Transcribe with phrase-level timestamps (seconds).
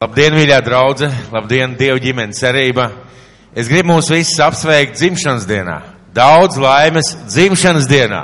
[0.00, 1.10] Labdien, mīļā draudze!
[1.28, 2.86] Labdien, Dievu ģimenes cerība!
[3.52, 5.74] Es gribu mūs visus apsveikt dzimšanas dienā.
[6.16, 8.22] Daudz laimes dzimšanas dienā.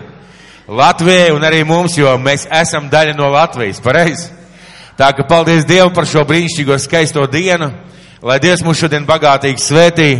[0.72, 4.32] Latvijai un arī mums, jo mēs esam daļa no Latvijas, pareizi?
[4.96, 7.68] Tā ka paldies Dievam par šo brīnišķīgo skaisto dienu,
[8.24, 10.10] lai Dievs mūs šodien bagātīgi svētī.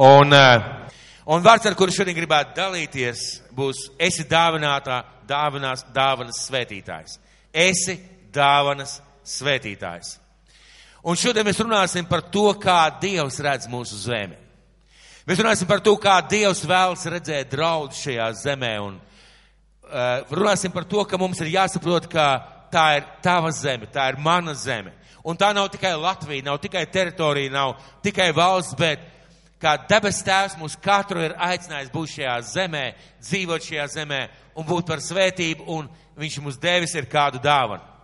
[0.00, 0.92] Un, eh,
[1.28, 7.18] un vārds, ar kuru šodien gribētu dalīties, būs esi dāvinātā, dāvinās, dāvanas svētītājs.
[7.52, 8.00] Esi
[8.32, 10.22] dāvanas svētītājs.
[11.06, 14.34] Un šodien mēs runāsim par to, kā Dievs redz mūsu zemi.
[15.26, 18.72] Mēs runāsim par to, kā Dievs vēlas redzēt draudu šajā zemē.
[18.82, 22.26] Un uh, runāsim par to, ka mums ir jāsaprot, ka
[22.74, 24.96] tā ir tava zeme, tā ir mana zeme.
[25.22, 29.06] Un tā nav tikai Latvija, nav tikai teritorija, nav tikai valsts, bet
[29.62, 32.86] kā debes tēvs mūs katru ir aicinājis būt šajā zemē,
[33.22, 34.24] dzīvot šajā zemē
[34.58, 35.86] un būt par svētību, un
[36.18, 37.94] viņš mums devis ir kādu dāvanu.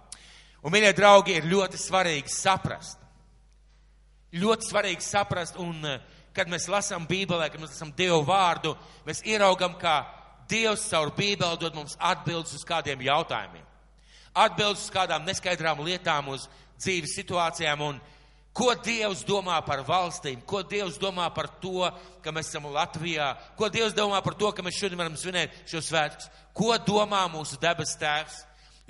[0.63, 3.01] Un, mīļie draugi, ir ļoti svarīgi saprast.
[4.39, 6.01] Ļoti svarīgi saprast, un eh,
[6.33, 10.01] kad mēs lasām Bībelē, kad mēs lasām Dievu vārdu, mēs ieraugam, ka
[10.49, 13.67] Dievs caur Bībeli dod mums atbildes uz kādiem jautājumiem.
[14.33, 16.47] Atbildes uz kādām neskaidrām lietām, uz
[16.81, 18.01] dzīves situācijām, un
[18.57, 21.89] ko Dievs domā par valstīm, ko Dievs domā par to,
[22.23, 25.83] ka mēs esam Latvijā, ko Dievs domā par to, ka mēs šodien varam svinēt šo
[25.85, 28.43] svētkus, ko domā mūsu debes tēvs.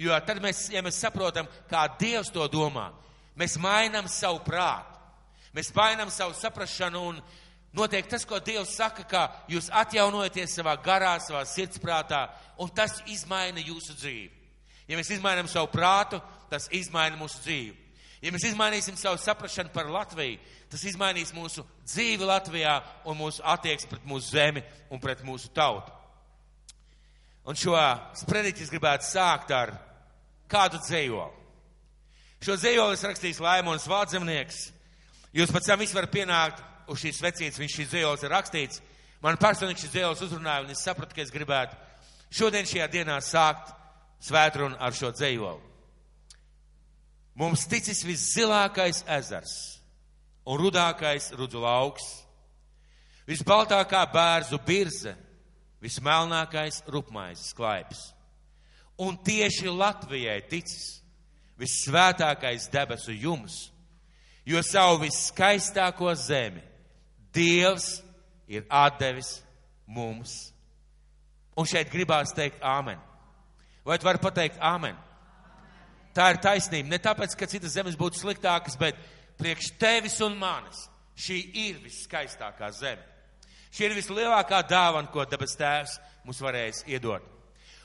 [0.03, 2.89] Jo tad mēs, ja mēs saprotam, kā Dievs to domā,
[3.39, 4.99] mēs mainām savu prātu.
[5.55, 7.21] Mēs mainām savu saprašanu un
[7.77, 12.25] notiek tas, ko Dievs saka, ka jūs atjaunojaties savā garā, savā sirdsprātā,
[12.59, 14.31] un tas izmaina jūsu dzīvi.
[14.89, 16.19] Ja mēs izmainām savu prātu,
[16.51, 17.79] tas izmaina mūsu dzīvi.
[18.23, 20.39] Ja mēs izmainīsim savu saprašanu par Latviju,
[20.71, 22.77] tas izmainīs mūsu dzīvi Latvijā
[23.09, 25.91] un mūsu attieksmi pret mūsu zemi un pret mūsu tautu.
[27.43, 27.75] Un šo
[28.21, 29.75] sprediķi es gribētu sākt ar
[30.53, 31.41] kādu dzējoli.
[32.43, 34.63] Šo dzējoli es rakstījis Laimons Vādzemnieks.
[35.33, 38.83] Jūs pēc tam visi varat pienākt uz šīs vecītes, viņš šīs dzējols ir rakstīts.
[39.23, 41.79] Man personīgi šis dzējols uzrunāja, un es sapratu, ka es gribētu
[42.35, 43.71] šodien šajā dienā sākt
[44.27, 45.61] svētrunu ar šo dzējolu.
[47.39, 49.55] Mums ticis viszilākais ezers
[50.45, 52.05] un rudākais rudzu lauks,
[53.31, 55.15] visbaltākā bērzu birze,
[55.83, 58.11] vismelnākais rupmaizes klaips.
[59.03, 61.03] Un tieši Latvijai ticis
[61.59, 63.73] vissvētākais debesu jums
[64.45, 66.63] jo savu viskaistāko zemi
[67.33, 68.03] Dievs
[68.51, 69.39] ir atdevis
[69.89, 70.53] mums.
[71.57, 72.99] Un šeit gribās teikt āmen.
[73.89, 74.99] Vai tu vari pateikt āmen?
[76.13, 76.91] Tā ir taisnība.
[76.93, 79.01] Ne tāpēc, ka citas zemes būtu sliktākas, bet
[79.41, 80.85] priekš tevis un manis
[81.17, 83.01] šī ir viskaistākā zeme.
[83.73, 85.97] Šī ir vislielākā dāvana, ko debes tēvs
[86.27, 87.25] mums varēs iedot.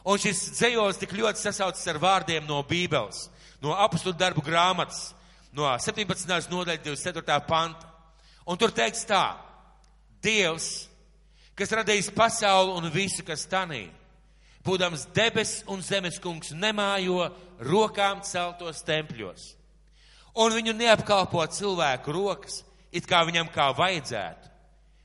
[0.08, 3.26] Un šis dzējos tik ļoti sasaucas ar vārdiem no Bībeles,
[3.60, 5.10] no apakstu darbu grāmatas,
[5.52, 6.48] no 17.
[6.48, 7.40] nodaļa 24.
[7.48, 7.90] panta.
[8.48, 9.36] Un tur teikts tā,
[10.24, 10.88] Dievs,
[11.58, 13.90] kas radījis pasauli un visu, kas tanī,
[14.64, 17.28] būdams debes un zemes kungs, nemājo
[17.60, 19.52] rokām celtos tempļos.
[20.38, 22.62] Un viņu neapkalpo cilvēku rokas,
[22.96, 24.54] it kā viņam kā vajadzētu.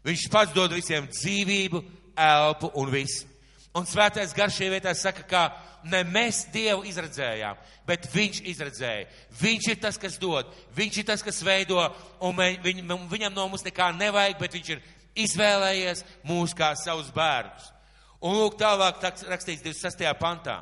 [0.07, 1.83] Viņš pats dod visiem dzīvību,
[2.19, 3.31] elpu un visu.
[3.72, 5.43] Un svētais garš šajā vietā saka, ka
[5.88, 9.06] ne mēs Dievu izredzējām, bet Viņš izredzēja.
[9.41, 11.81] Viņš ir tas, kas dod, Viņš ir tas, kas veido,
[12.21, 14.82] un viņ, viņam no mums nekā nevajag, bet Viņš ir
[15.25, 17.71] izvēlējies mūs kā savus bērnus.
[18.22, 20.06] Un lūk, tālāk rakstīts 26.
[20.21, 20.61] pantā.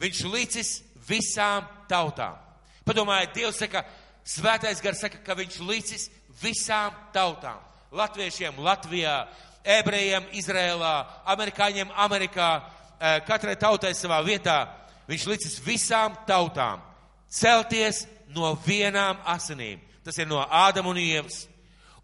[0.00, 0.74] Viņš licis
[1.08, 2.36] visām tautām.
[2.84, 3.84] Padomājiet, Dievs saka,
[4.26, 6.08] svētais gars saka, ka viņš licis
[6.42, 7.60] visām tautām.
[7.94, 9.24] Latviešiem Latvijā,
[9.64, 10.94] ebrejiem Izrēlā,
[11.26, 12.62] amerikāņiem Amerikā,
[13.00, 14.68] eh, katrai tautai savā vietā.
[15.08, 16.80] Viņš licis visām tautām
[17.28, 19.80] celties no vienām asinīm.
[20.04, 21.46] Tas ir no Ādama un Ievas.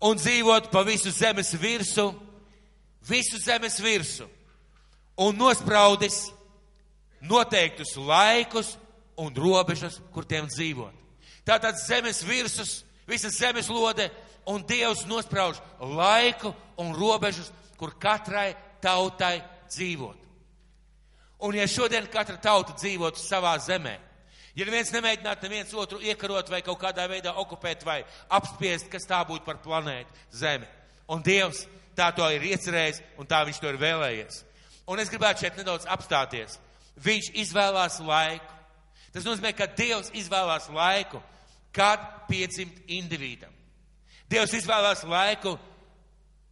[0.00, 2.14] Un dzīvot pa visu zemes virsu,
[3.08, 4.28] visu zemes virsu.
[5.16, 6.30] Un nospraudis
[7.20, 8.76] noteiktus laikus
[9.16, 10.92] un robežas, kur tiem dzīvot.
[11.46, 14.10] Tātad zemes virsus, visa zemes lode
[14.46, 20.22] un Dievs nosprauž laiku un robežas, kur katrai tautai dzīvot.
[21.46, 23.96] Un ja šodien katra tauta dzīvotu savā zemē,
[24.56, 28.00] ja neviens nemēģinātu neviens otru iekarot vai kaut kādā veidā okupēt vai
[28.32, 30.68] apspiest, kas tā būtu par planētu Zemi.
[31.12, 31.66] Un Dievs
[31.96, 34.44] tā to ir iecerējis un tā viņš to ir vēlējies.
[34.86, 36.60] Un es gribētu šeit nedaudz apstāties.
[37.02, 38.52] Viņš izvēlās laiku.
[39.12, 41.20] Tas nozīmē, ka Dievs izvēlās laiku,
[41.74, 43.55] kad piedzimt individam.
[44.30, 45.54] Dievs izvēlās laiku,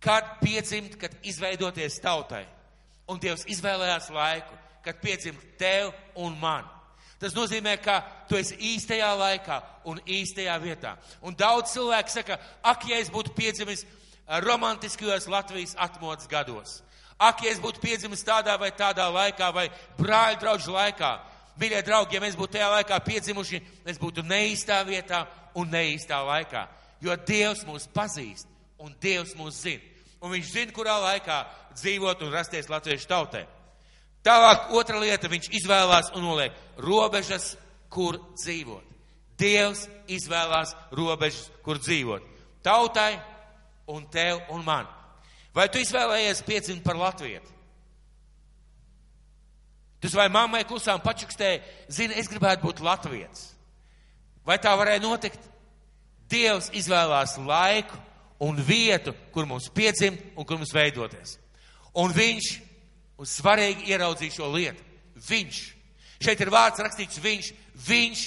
[0.04, 2.44] kad piedzimt, kad izveidoties tautai.
[3.10, 4.54] Un Dievs izvēlējās laiku,
[4.84, 6.68] kad piedzimt tev un man.
[7.20, 10.94] Tas nozīmē, ka tu esi īstajā laikā un īstajā vietā.
[11.24, 13.86] Un daudz cilvēku saka, ak, ja es būtu piedzimis
[14.44, 16.82] romantiskajos Latvijas atmodas gados.
[17.18, 19.68] Ak, ja es būtu piedzimis tādā vai tādā laikā, vai
[19.98, 21.12] brāļu draugu laikā,
[21.60, 25.24] mīļie draugi, ja mēs būtu tajā laikā piedzimuši, mēs būtu neīstā vietā
[25.54, 26.66] un neīstā laikā.
[27.04, 28.48] Jo Dievs mūs pazīst
[28.80, 29.82] un Dievs mūs zina.
[30.24, 31.42] Un Viņš zina, kurā laikā
[31.76, 33.44] dzīvot un rasties latviešu tautai.
[34.24, 37.58] Tālāk otra lieta, viņš izvēlās un noliek robežas,
[37.92, 38.86] kur dzīvot.
[39.36, 42.24] Dievs izvēlās robežas, kur dzīvot.
[42.64, 43.18] Tautai
[43.92, 44.88] un tev un man.
[45.54, 47.52] Vai tu izvēlējies piedzimt par latvietu?
[50.00, 53.54] Tu vai mammai klusām pačukstēji, zini, es gribētu būt latvietis.
[54.44, 55.40] Vai tā varēja notikt?
[56.30, 57.98] Dievs izvēlās laiku
[58.44, 61.36] un vietu, kur mums piedzimt un kur mums veidoties.
[61.94, 62.48] Un viņš,
[63.20, 64.82] un svarīgi ieraudzīt šo lietu,
[65.28, 65.60] viņš,
[66.24, 67.52] šeit ir vārds rakstīts viņš,
[67.86, 68.24] viņš,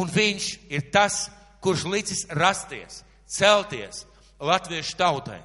[0.00, 1.28] un viņš ir tas,
[1.62, 4.04] kurš licis rasties, celties
[4.40, 5.40] latviešu tautai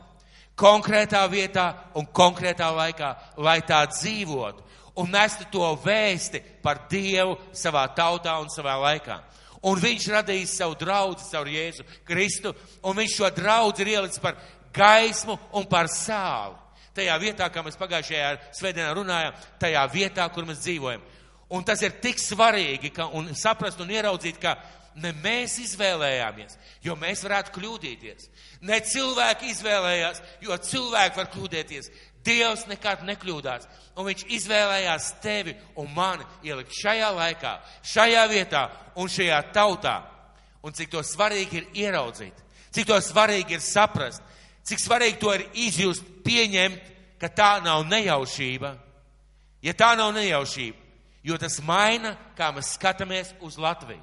[0.55, 1.67] konkrētā vietā
[1.99, 4.63] un konkrētā laikā, lai tā dzīvotu
[4.95, 9.19] un nestu to vēsti par Dievu savā tautā un savā laikā.
[9.65, 12.53] Un viņš radījis savu draugu caur Jēzu Kristu,
[12.85, 14.37] un viņš šo draugu ir ielicis par
[14.75, 16.59] gaismu un par sāli.
[16.95, 21.03] Tajā vietā, kā mēs pagājušajā svētdienā runājām, tajā vietā, kur mēs dzīvojam.
[21.55, 24.55] Un tas ir tik svarīgi, ka, un saprast un ieraudzīt, ka
[25.01, 28.29] ne mēs izvēlējāmies, jo mēs varētu kļūdīties.
[28.65, 31.91] Ne cilvēki izvēlējās, jo cilvēki var kļūdīties.
[32.25, 33.67] Dievs nekad nekļūdās.
[33.95, 37.53] Un viņš izvēlējās tevi un mani ielikt šajā laikā,
[37.85, 38.65] šajā vietā
[38.99, 39.99] un šajā tautā.
[40.65, 42.33] Un cik to svarīgi ir ieraudzīt,
[42.73, 44.23] cik to svarīgi ir saprast,
[44.65, 46.81] cik svarīgi to ir izjust, pieņemt,
[47.21, 48.73] ka tā nav nejaušība.
[49.61, 50.77] Ja tā nav nejaušība,
[51.25, 54.01] jo tas maina, kā mēs skatāmies uz Latviju.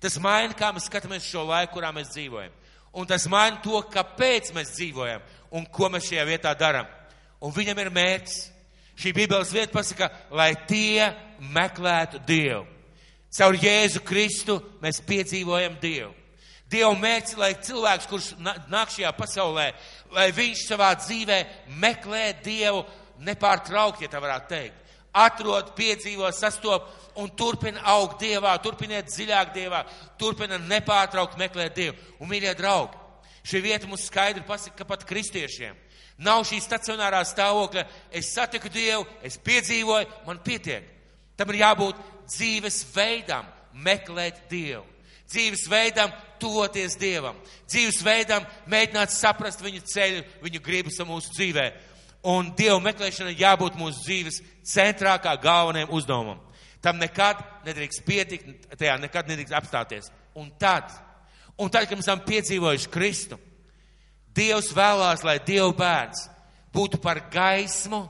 [0.00, 2.52] Tas maina, kā mēs skatāmies šo laiku, kurā mēs dzīvojam.
[2.94, 5.22] Un tas maina to, kāpēc mēs dzīvojam
[5.56, 6.88] un ko mēs šajā vietā darām.
[7.42, 8.42] Un viņam ir mērķis.
[8.94, 11.08] Šī Bībeles vieta pasaka, lai tie
[11.54, 12.62] meklētu Dievu.
[13.34, 16.12] Caur Jēzu Kristu mēs piedzīvojam Dievu.
[16.70, 19.66] Dieva mērķis, lai cilvēks, kurš nāk šajā pasaulē,
[20.14, 21.40] lai viņš savā dzīvē
[21.82, 22.84] meklē Dievu
[23.26, 24.80] nepārtraukti, ja tā varētu teikt.
[25.14, 26.88] Atrod, piedzīvo, sastop
[27.22, 29.84] un turpina augt Dievā, turpiniet dziļāk Dievā,
[30.18, 31.98] turpina nepārtraukt meklēt Dievu.
[32.18, 32.98] Un, mīļie draugi,
[33.46, 35.83] šī vieta mums skaidri pasaka, ka pat kristiešiem
[36.18, 37.84] nav šī stacionārā stāvokļa,
[38.14, 40.86] es satiku Dievu, es piedzīvoju, man pietiek.
[41.36, 41.98] Tam ir jābūt
[42.30, 44.84] dzīves veidam, meklēt Dievu.
[45.30, 47.36] Dzīves veidam, tuvoties Dievam.
[47.70, 51.68] Dzīves veidam, mēģināt saprast viņa ceļu, viņa gribas mūsu dzīvē.
[52.30, 56.40] Un Dieva meklēšana jābūt mūsu dzīves centrā kā galvenajam uzdevumam.
[56.84, 60.10] Tam nekad nedrīkst pietikt, tajā nekad nedrīkst apstāties.
[60.36, 60.92] Un tad,
[61.56, 63.38] un tad, kad mēs esam piedzīvojuši Kristu,
[64.34, 66.28] Dievs vēlās, lai Dieva bērns
[66.74, 68.02] būtu par gaismu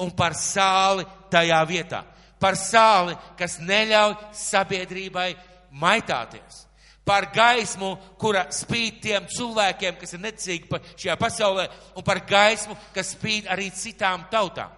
[0.00, 2.02] un par sāli tajā vietā.
[2.40, 5.30] Par sāli, kas neļauj sabiedrībai
[5.76, 6.66] maitāties.
[7.04, 11.66] Par gaismu, kura spīd tiem cilvēkiem, kas ir necīgi šajā pasaulē,
[11.96, 14.72] un par gaismu, kas spīd arī citām tautām.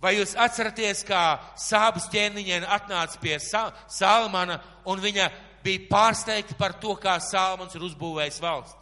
[0.00, 4.58] Vai jūs atceraties, kā sābas ķēniņiem atnāca pie Salmana
[4.88, 5.28] un viņa
[5.64, 8.79] bija pārsteigta par to, kā Salmans ir uzbūvējis valsts?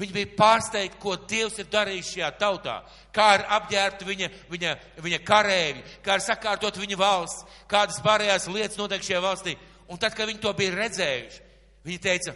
[0.00, 2.78] Viņi bija pārsteigti, ko Dievs ir darījis šajā tautā,
[3.12, 4.70] kā ir apģērbta viņa, viņa,
[5.04, 9.56] viņa karēvi, kā ir sakārtot viņa valsts, kādas pārējās lietas notiek šajā valstī.
[9.92, 11.42] Un tad, kad viņi to bija redzējuši,
[11.84, 12.34] viņi teica,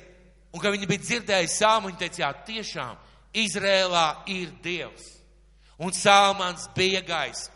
[0.52, 3.00] un kad viņi bija dzirdējuši sāmu, viņi teica, jā, tiešām
[3.34, 5.06] Izrēlā ir Dievs.
[5.78, 7.50] Un Salmans bija gaisa.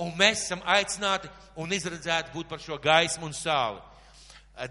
[0.00, 1.28] Un mēs esam aicināti
[1.60, 3.78] un izredzēti būt par šo gaismu un sāli.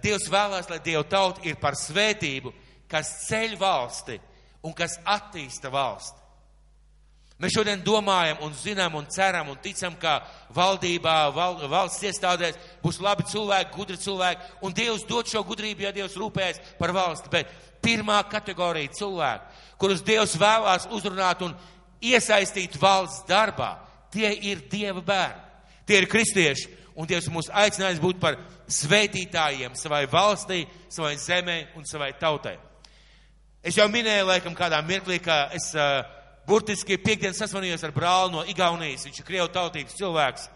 [0.01, 2.51] Dievs vēlās, lai Dieva tauta ir par svētību,
[2.89, 4.17] kas ceļ valsti
[4.63, 6.17] un kas attīsta valsti.
[7.39, 10.17] Mēs šodien domājam un zinām un ceram un ticam, ka
[10.51, 15.93] valdībā, val, valsts iestādēs būs labi cilvēki, gudri cilvēki, un Dievs dod šo gudrību, ja
[15.95, 17.31] Dievs rūpēs par valsti.
[17.31, 21.55] Bet pirmā kategorija cilvēku, kurus Dievs vēlās uzrunāt un
[22.03, 23.77] iesaistīt valsts darbā,
[24.09, 25.41] Tie ir Dieva bērni,
[25.85, 28.39] tie ir kristieši, un Dievs mūs aicinājis būt par
[28.69, 32.57] svētītājiem savai valstī, savai zemē un savai tautai.
[33.63, 35.99] Es jau minēju, laikam, kādā mirklī, ka es uh,
[36.47, 40.47] burtiski piekdien sasvanījos ar brāli no Igaunijas, viņš ir Krievu tautības cilvēks.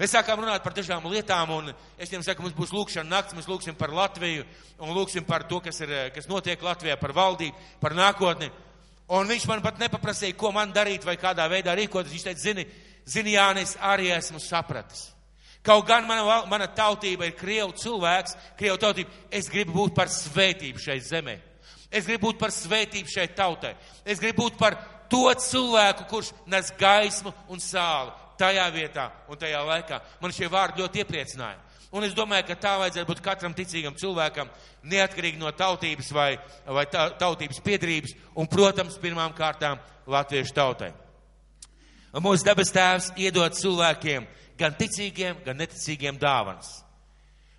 [0.00, 3.48] Mēs sākām runāt par dažām lietām, un es viņam saku, mums būs lūkšana nakts, mēs
[3.48, 4.44] lūksim par Latviju,
[4.80, 8.50] un lūksim par to, kas, ir, kas notiek Latvijā, par valdību, par nākotni.
[9.16, 12.12] Un viņš man pat nepaprasīja, ko man darīt vai kādā veidā rīkoties.
[12.12, 12.66] Viņš teica, zini,
[13.06, 15.12] Zini, Jānis, arī esmu sapratis,
[15.66, 20.78] Kaut gan mana, mana tautība ir Krievu cilvēks, Krievu tautība, es gribu būt par svētību
[20.78, 21.34] šai zemē.
[21.90, 23.74] Es gribu būt par svētību šai tautai.
[24.04, 24.78] Es gribu būt par
[25.10, 30.00] to cilvēku, kurš nes gaismu un sāli tajā vietā un tajā laikā.
[30.20, 31.62] Man šie vārdi ļoti iepriecināja.
[31.96, 34.50] Un es domāju, ka tā vajadzētu būt katram ticīgam cilvēkam,
[34.90, 36.32] neatkarīgi no tautības vai,
[36.66, 39.78] vai ta, tautības piedrības, un, protams, pirmām kārtām
[40.10, 40.90] latviešu tautai.
[42.12, 44.26] Un mūsu dabas tēvs iedod cilvēkiem,
[44.58, 46.82] gan ticīgiem, gan neticīgiem dāvanas.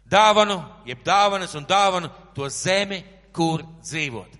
[0.07, 3.01] Dāvanu, jeb dāvanas un dāvanu to zemi,
[3.37, 4.33] kur dzīvot.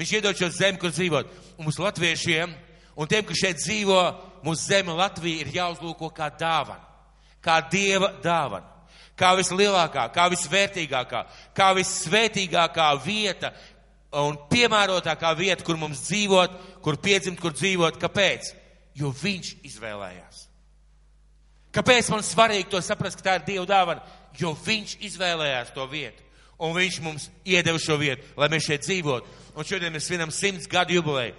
[0.00, 1.30] Viņš iedod šo zemi, kur dzīvot.
[1.58, 2.52] Un mums latviešiem
[2.96, 4.00] un tiem, kas šeit dzīvo,
[4.44, 6.82] mūsu zeme Latvija ir jāuzlūko kā dāvana,
[7.44, 8.66] kā dieva dāvana,
[9.18, 11.24] kā vislielākā, kā visvērtīgākā,
[11.56, 13.52] kā vissvētīgākā vieta
[14.24, 18.00] un piemērotākā vieta, kur mums dzīvot, kur piedzimt, kur dzīvot.
[18.00, 18.54] Kāpēc?
[18.98, 20.46] Jo viņš izvēlējās.
[21.70, 24.02] Kāpēc man svarīgi to saprast, ka tā ir Dieva dāvana?
[24.38, 26.24] Jo viņš izvēlējās to vietu.
[26.60, 29.38] Un viņš mums iedeva šo vietu, lai mēs šeit dzīvotu.
[29.56, 31.34] Un šodien mēs svinam simts gadu jubileju.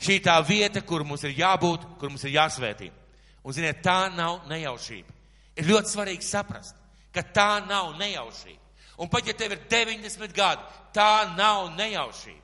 [0.00, 2.90] Šī tā vieta, kur mums ir jābūt, kur mums ir jāsvētī.
[3.44, 5.16] Un, ziniet, tā nav nejaušība.
[5.60, 6.76] Ir ļoti svarīgi saprast,
[7.12, 8.60] ka tā nav nejaušība.
[9.00, 12.40] Un pat ja tev ir 90 gadi, tā nav nejaušība.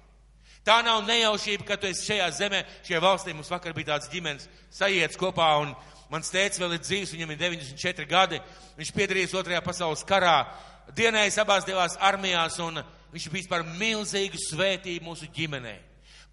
[0.67, 3.35] Tā nav nejaušība, ka tu esi šajā zemē, šajā valstī.
[3.37, 5.77] Mums vakar bija tāds ģimenes sajiets kopā, un
[6.11, 8.41] mans tēvs vēl ir dzīves, viņam ir 94 gadi.
[8.81, 10.41] Viņš piedalījās Otrajā pasaules karā,
[10.97, 15.79] dienējis abās divās armijās, un viņš bijis par milzīgu svētību mūsu ģimenei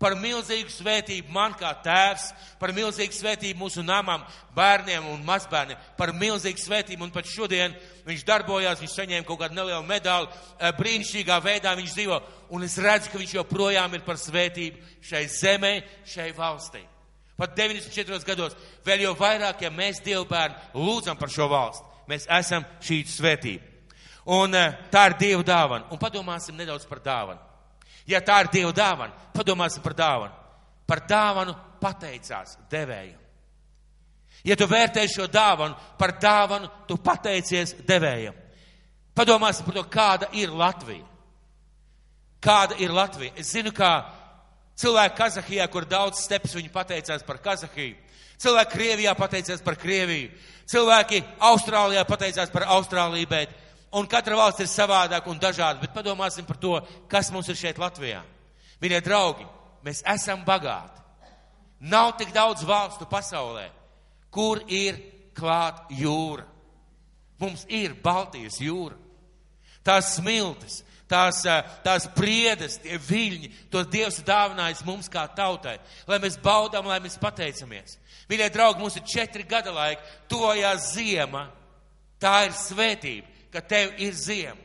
[0.04, 2.28] par milzīgu svētību man kā tēvs,
[2.60, 4.24] par milzīgu svētību mūsu namam,
[4.56, 7.06] bērniem un mazbērniem, par milzīgu svētību.
[7.06, 7.76] Un pat šodien
[8.08, 10.30] viņš darbojās, viņš saņēma kaut kādu nelielu medaļu,
[10.60, 12.22] eh, brīnišķīgā veidā viņš dzīvo.
[12.50, 15.74] Un es redzu, ka viņš joprojām ir par svētību šai zemē,
[16.06, 16.84] šai valstī.
[17.38, 18.56] Pat 94 gados,
[18.86, 23.73] vēl jau vairāk, ja mēs Dievu bērni lūdzam par šo valsti, mēs esam šī svētība.
[24.26, 25.90] Un eh, tā ir Dieva dāvana.
[25.92, 27.42] Un padomāsim nedaudz par dāvanu.
[28.08, 30.34] Ja tā ir Dieva dāvana, padomāsim par dāvanu.
[30.88, 33.20] Par dāvanu pateicās devējiem.
[34.44, 38.36] Ja tu vērtē šo dāvanu, par dāvanu tu pateicies devējiem.
[39.16, 41.06] Padomāsim par to, kāda ir Latvija.
[42.44, 43.32] Kāda ir Latvija?
[43.40, 44.02] Es zinu, kā
[44.80, 47.96] cilvēki Kazahijā, kur daudz steps viņi pateicās par Kazahiju.
[48.44, 50.32] Cilvēki Krievijā pateicās par Krieviju.
[50.68, 53.54] Cilvēki Austrālijā pateicās par Austrāliju, bet
[53.94, 56.78] un katra valsts ir savādāka un dažāda, bet padomāsim par to,
[57.12, 58.24] kas mums ir šeit Latvijā.
[58.82, 59.46] Mīļie draugi,
[59.86, 61.02] mēs esam bagāti.
[61.84, 63.68] Nav tik daudz valstu pasaulē,
[64.34, 64.98] kur ir
[65.36, 66.48] klāt jūra.
[67.42, 68.96] Mums ir Baltijas jūra.
[69.84, 70.80] Tās smiltis,
[71.12, 71.42] tās,
[71.84, 75.76] tās priedes, tie viļņi, to Dievs dāvinājis mums kā tautai,
[76.08, 77.98] lai mēs baudām, lai mēs pateicamies.
[78.32, 81.50] Mīļie draugi, mums ir četri gada laiki, tojās ziema.
[82.24, 84.60] Tā ir svētība ka tev ir ziema.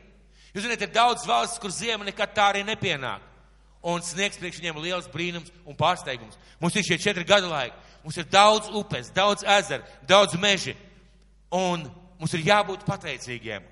[0.53, 3.25] Jūs zināt, ir daudz valsts, kur ziema nekad tā arī nepienāk.
[3.85, 6.35] Un sniegs priekš viņiem liels brīnums un pārsteigums.
[6.59, 7.77] Mums ir šie četri gada laiki.
[8.03, 10.75] Mums ir daudz upes, daudz ezeru, daudz meži.
[11.53, 11.85] Un
[12.19, 13.63] mums ir jābūt pateicīgiem.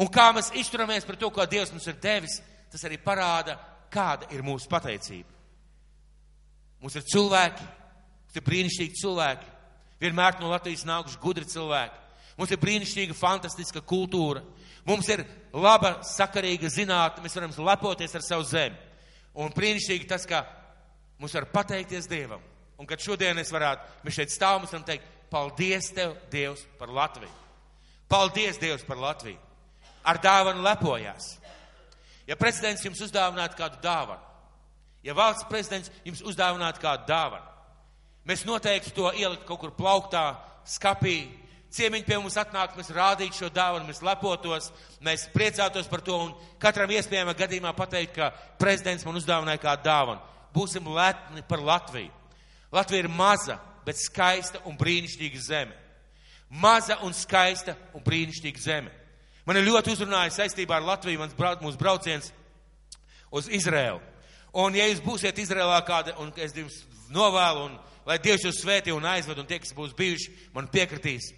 [0.00, 2.40] Un kā mēs izturamies par to, ko Dievs mums ir devis,
[2.72, 3.58] tas arī parāda,
[3.92, 5.28] kāda ir mūsu pateicība.
[6.82, 7.66] Mums ir cilvēki,
[8.24, 9.52] mums ir brīnišķīgi cilvēki.
[10.02, 12.03] Vienmēr no Latvijas nākuši gudri cilvēki.
[12.38, 14.42] Mums ir brīnišķīga, fantastiska kultūra.
[14.86, 15.22] Mums ir
[15.54, 17.22] laba, sakarīga zinātne.
[17.24, 18.76] Mēs varam lepoties ar savu zemi.
[19.34, 20.42] Un brīnišķīgi tas, ka
[21.18, 22.42] mums var pateikties Dievam.
[22.78, 26.90] Un kad šodien es varētu, mēs šeit stāvam, mēs varam teikt, paldies Tev, Dievs, par
[26.90, 27.30] Latviju.
[28.10, 29.38] Paldies, Dievs, par Latviju.
[30.04, 31.36] Ar dāvanu lepojās.
[32.26, 34.22] Ja prezidents jums uzdāvinātu kādu dāvanu,
[35.04, 37.44] ja valsts prezidents jums uzdāvinātu kādu dāvanu,
[38.24, 40.24] mēs noteikti to ielikt kaut kur plauktā,
[40.64, 41.18] skapī,
[41.74, 44.70] ciemiņi pie mums atnāk, mēs rādītu šo dāvanu, mēs lepotos,
[45.04, 50.22] mēs priecātos par to un katram iespējamā gadījumā pateikt, ka prezidents man uzdāvināja kādu dāvanu.
[50.54, 52.12] Būsim lepni par Latviju.
[52.74, 55.76] Latvija ir maza, bet skaista un brīnišķīga zeme.
[56.50, 58.94] Maza un skaista un brīnišķīga zeme.
[59.44, 62.30] Man ir ļoti uzrunājis saistībā ar Latviju mans brauc, mūsu brauciens
[63.34, 64.00] uz Izraēlu.
[64.54, 68.94] Un ja jūs būsiet Izrēlā kāda, un es jums novēlu, un lai Dievs jūs svētī
[68.94, 71.32] un aizved, un tie, kas būs bijuši, man piekritīs.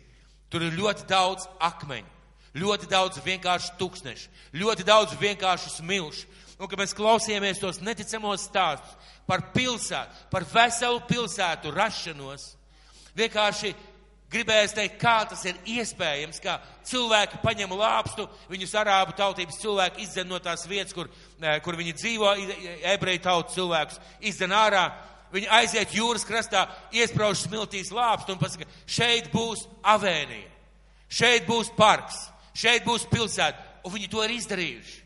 [0.50, 2.12] Tur ir ļoti daudz akmeņu,
[2.56, 6.28] ļoti daudz vienkārši tūkstnešu, ļoti daudz vienkāršu smilšu.
[6.56, 8.94] Un, kad mēs klausījāmies tos neticamos stāstus
[9.28, 12.54] par pilsētu, par veselu pilsētu rašanos,
[13.18, 13.74] vienkārši
[14.32, 16.56] gribējās teikt, kā tas ir iespējams, kā
[16.88, 21.10] cilvēki paņem lāpstu, viņus arābu tautības cilvēki izdzen no tās vietas, kur,
[21.64, 22.32] kur viņi dzīvo,
[22.94, 24.00] ebreju tautas cilvēkus
[24.32, 24.88] izdzen ārā,
[25.32, 30.50] viņi aiziet jūras krastā, iesprauž smiltīs lāpstu un pasaka, šeit būs avēnija.
[31.08, 32.16] šeit būs parks,
[32.54, 35.02] šeit būs pilsēta, un viņi to ir izdarījuši.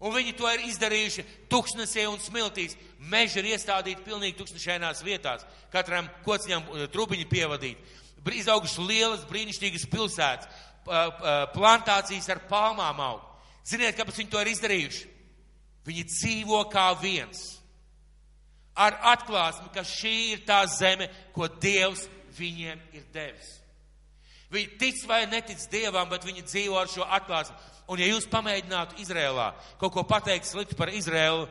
[0.00, 2.76] Un viņi to ir izdarījuši tuksnesī un smiltīs.
[2.98, 7.78] Meži ir iestādīti pilnīgi tuksnešainās vietās, katram kociņam eh, trubiņi pievadīt.
[8.28, 10.48] Izauguši lielas, brīnišķīgas pilsētas,
[11.54, 13.22] plantācijas ar palmām aug.
[13.66, 15.08] Ziniet, kāpēc viņi to ir izdarījuši?
[15.88, 17.57] Viņi dzīvo kā viens.
[18.78, 22.06] Ar atklāsmi, ka šī ir tā zeme, ko Dievs
[22.38, 23.56] viņiem ir devis.
[24.52, 27.56] Viņi tic vai netic Dievam, bet viņi dzīvo ar šo atklāsmi.
[27.88, 31.46] Un ja jūs pamēģinātu Izrēlā kaut ko pateikt sliktu par Izrēlu,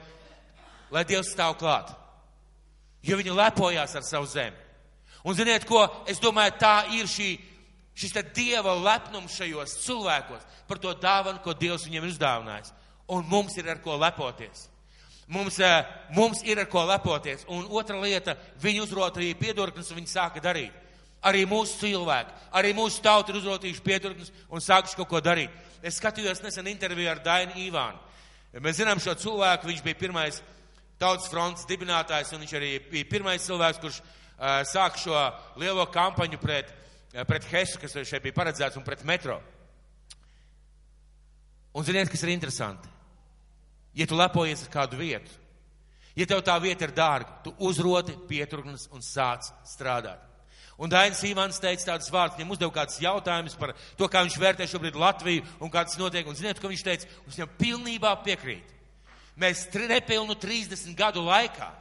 [0.93, 1.91] lai Dievs stāv klāt.
[3.05, 4.57] Jo viņi lepojās ar savu zemi.
[5.27, 7.33] Un ziniet, ko es domāju, tā ir šī,
[7.97, 12.73] šis te Dieva lepnums šajos cilvēkos par to dāvanu, ko Dievs viņiem ir uzdāvinājis.
[13.13, 14.67] Un mums ir ar ko lepoties.
[15.27, 17.43] Mums, eh, mums ir ar ko lepoties.
[17.51, 20.71] Un otra lieta, viņi uzrotīja piedurknes un viņi sāka darīt.
[21.23, 25.51] Arī mūsu cilvēki, arī mūsu tauti ir uzrotījuši piedurknes un sākuši kaut ko darīt.
[25.83, 27.99] Es skatījos nesen interviju ar Dainu Īvānu.
[28.63, 30.39] Mēs zinām šo cilvēku, viņš bija pirmais
[30.97, 35.17] tautas fronts dibinātājs, un viņš arī bija pirmais cilvēks, kurš uh, sāk šo
[35.59, 36.71] lielo kampaņu pret,
[37.13, 39.41] uh, pret Hesu, kas šeit bija paredzēts, un pret metro.
[41.75, 42.96] Un ziniet, kas ir interesanti?
[43.97, 45.31] Ja tu lepojies ar kādu vietu,
[46.17, 50.21] ja tev tā vieta ir dārga, tu uzroti pieturknes un sāc strādāt.
[50.77, 54.67] Un Dainis Ivans teica tādus vārdus, viņam uzdeva kāds jautājums par to, kā viņš vērtē
[54.69, 56.27] šobrīd Latviju un kā tas notiek.
[56.29, 57.09] Un ziniet, ko viņš teica?
[57.25, 58.75] Viņš viņam pilnībā piekrīt.
[59.41, 61.71] Mēs nepilnu 30 gadu laikā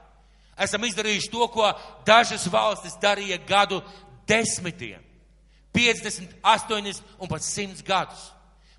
[0.56, 1.68] esam izdarījuši to, ko
[2.08, 3.82] dažas valstis darīja gadu
[4.28, 5.02] desmitiem,
[5.76, 8.30] 50, 80 un pat 100 gadus.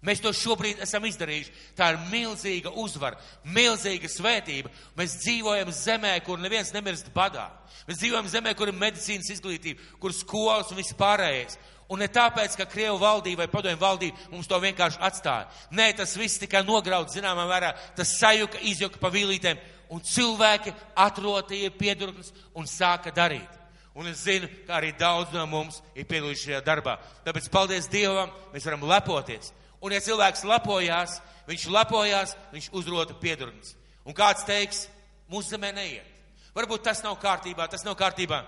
[0.08, 1.54] Mēs to šobrīd esam izdarījuši.
[1.76, 4.72] Tā ir milzīga uzvara, milzīga svētība.
[4.96, 7.50] Mēs dzīvojam zemē, kur neviens nemirst badā.
[7.90, 11.60] Mēs dzīvojam zemē, kur ir medicīnas izglītība, kur skolas un viss pārējais.
[11.92, 15.48] Un ne tāpēc, ka Krievu valdība vai padomju valdība mums to vienkārši atstāja.
[15.72, 19.62] Nē, tas viss tikai nograuds, zināmā mērā, tas sajuka, izjuka pa vīlītēm,
[19.96, 23.54] un cilvēki atrotīja piedurknes un sāka darīt.
[23.98, 26.98] Un es zinu, ka arī daudz no mums ir piedalījušies šajā darbā.
[27.26, 29.54] Tāpēc paldies Dievam, mēs varam lepoties.
[29.82, 33.76] Un, ja cilvēks lepojās, viņš lepojās, viņš uzrota piedurnes.
[34.08, 34.86] Un kāds teiks,
[35.32, 36.14] mūsu zemē neiet.
[36.58, 38.42] Varbūt tas nav kārtībā, tas nav kārtībā.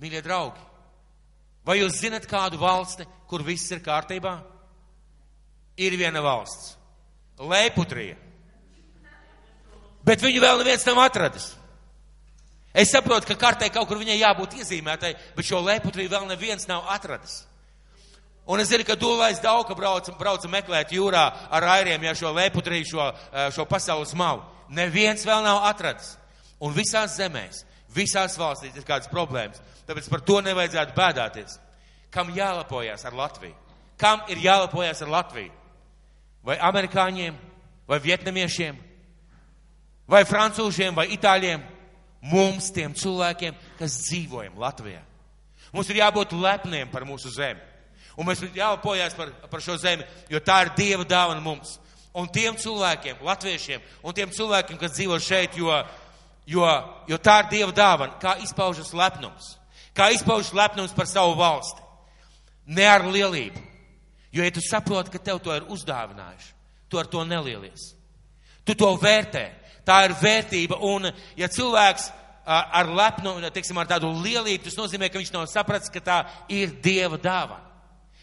[0.00, 0.62] Mīļie draugi,
[1.66, 4.38] vai jūs zinat kādu valsti, kur viss ir kārtībā?
[5.76, 6.76] Ir viena valsts-
[7.52, 8.16] Lēputrija.
[10.04, 11.52] Bet viņu vēl neviens nav atradis.
[12.74, 16.88] Es saprotu, ka kartē kaut kur viņai jābūt iezīmētai, bet šo Lēputriju vēl neviens nav
[16.88, 17.44] atradis.
[18.46, 22.88] Un es zinu, ka Dūlais Dauka brauca, brauca meklēt jūrā ar airiem, ja šo leputriju,
[22.90, 24.42] šo, eh, šo pasaules malu.
[24.68, 26.16] Neviens vēl nav atradis.
[26.60, 29.60] Un visās zemēs, visās valstīs ir kādas problēmas.
[29.86, 31.58] Tāpēc par to nevajadzētu bēdāties.
[32.10, 33.54] Kam jālepojas ar Latviju?
[33.96, 35.52] Kam ir jālepojas ar Latviju?
[36.42, 37.36] Vai amerikāņiem,
[37.86, 38.76] vai vietnamiešiem,
[40.08, 41.62] vai francūžiem, vai itāļiem?
[42.22, 45.00] Mums, tiem cilvēkiem, kas dzīvojam Latvijā.
[45.72, 47.60] Mums ir jābūt lepniem par mūsu zemi.
[48.16, 51.78] Un mēs jālepojas par, par šo zemi, jo tā ir Dieva dāvana mums.
[52.12, 55.72] Un tiem cilvēkiem, latviešiem, un tiem cilvēkiem, kas dzīvo šeit, jo,
[56.44, 56.66] jo,
[57.08, 59.54] jo tā ir Dieva dāvana, kā izpaužas lepnums.
[59.96, 61.80] Kā izpaužas lepnums par savu valsti.
[62.72, 63.64] Ne ar lielību.
[64.32, 66.52] Jo, ja tu saproti, ka tev to ir uzdāvinājuši,
[66.88, 67.90] tu ar to nelielies.
[68.64, 69.48] Tu to vērtē.
[69.84, 70.78] Tā ir vērtība.
[70.84, 72.10] Un, ja cilvēks
[72.44, 76.22] ar lepnumu, teiksim, ar tādu lielību, tas nozīmē, ka viņš nav sapratis, ka tā
[76.52, 77.71] ir Dieva dāvana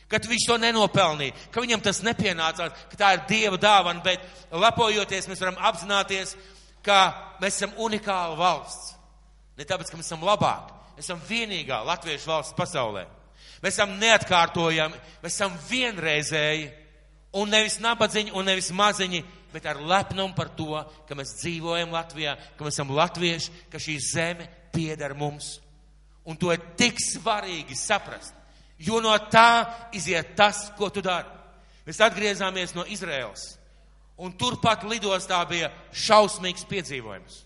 [0.09, 5.29] ka viņš to nenopelnīja, ka viņam tas nepienācās, ka tā ir Dieva dāvana, bet lepojoties
[5.29, 6.33] mēs varam apzināties,
[6.85, 6.99] ka
[7.41, 8.95] mēs esam unikāla valsts.
[9.59, 13.05] Ne tāpēc, ka mēs esam labāki, mēs esam vienīgā latviešu valsts pasaulē.
[13.61, 16.69] Mēs esam neatkārtojami, mēs esam vienreizēji
[17.37, 19.21] un nevis nabadzīņi un nevis maziņi,
[19.53, 23.97] bet ar lepnumu par to, ka mēs dzīvojam Latvijā, ka mēs esam latvieši, ka šī
[24.05, 25.57] zeme pieder mums.
[26.29, 28.38] Un to ir tik svarīgi saprast
[28.79, 31.27] jo no tā iziet tas, ko tu dari.
[31.87, 33.55] Mēs atgriezāmies no Izraels,
[34.19, 37.43] un turpat lidostā bija šausmīgs piedzīvojums.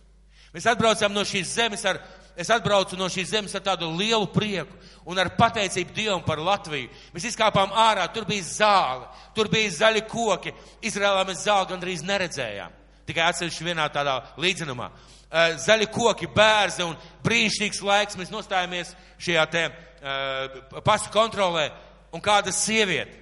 [0.53, 1.97] Mēs atbraucām no šīs zemes ar,
[2.37, 4.75] es atbraucu no šīs zemes ar tādu lielu prieku
[5.09, 6.91] un ar pateicību Dievam par Latviju.
[7.13, 10.53] Mēs izkāpām ārā, tur bija zāle, tur bija zaļi koki.
[10.85, 12.79] Izrēlā mēs zāli gandrīz neredzējām.
[13.07, 14.91] Tikai atsevišķi vienā tādā līdzenumā.
[15.33, 16.93] Eh, zaļi koki, bērzi un
[17.25, 18.17] brīnišķīgs laiks.
[18.19, 19.63] Mēs nostājāmies šajā te
[20.03, 21.69] uh, pasu kontrolē
[22.13, 23.21] un kāda sieviete.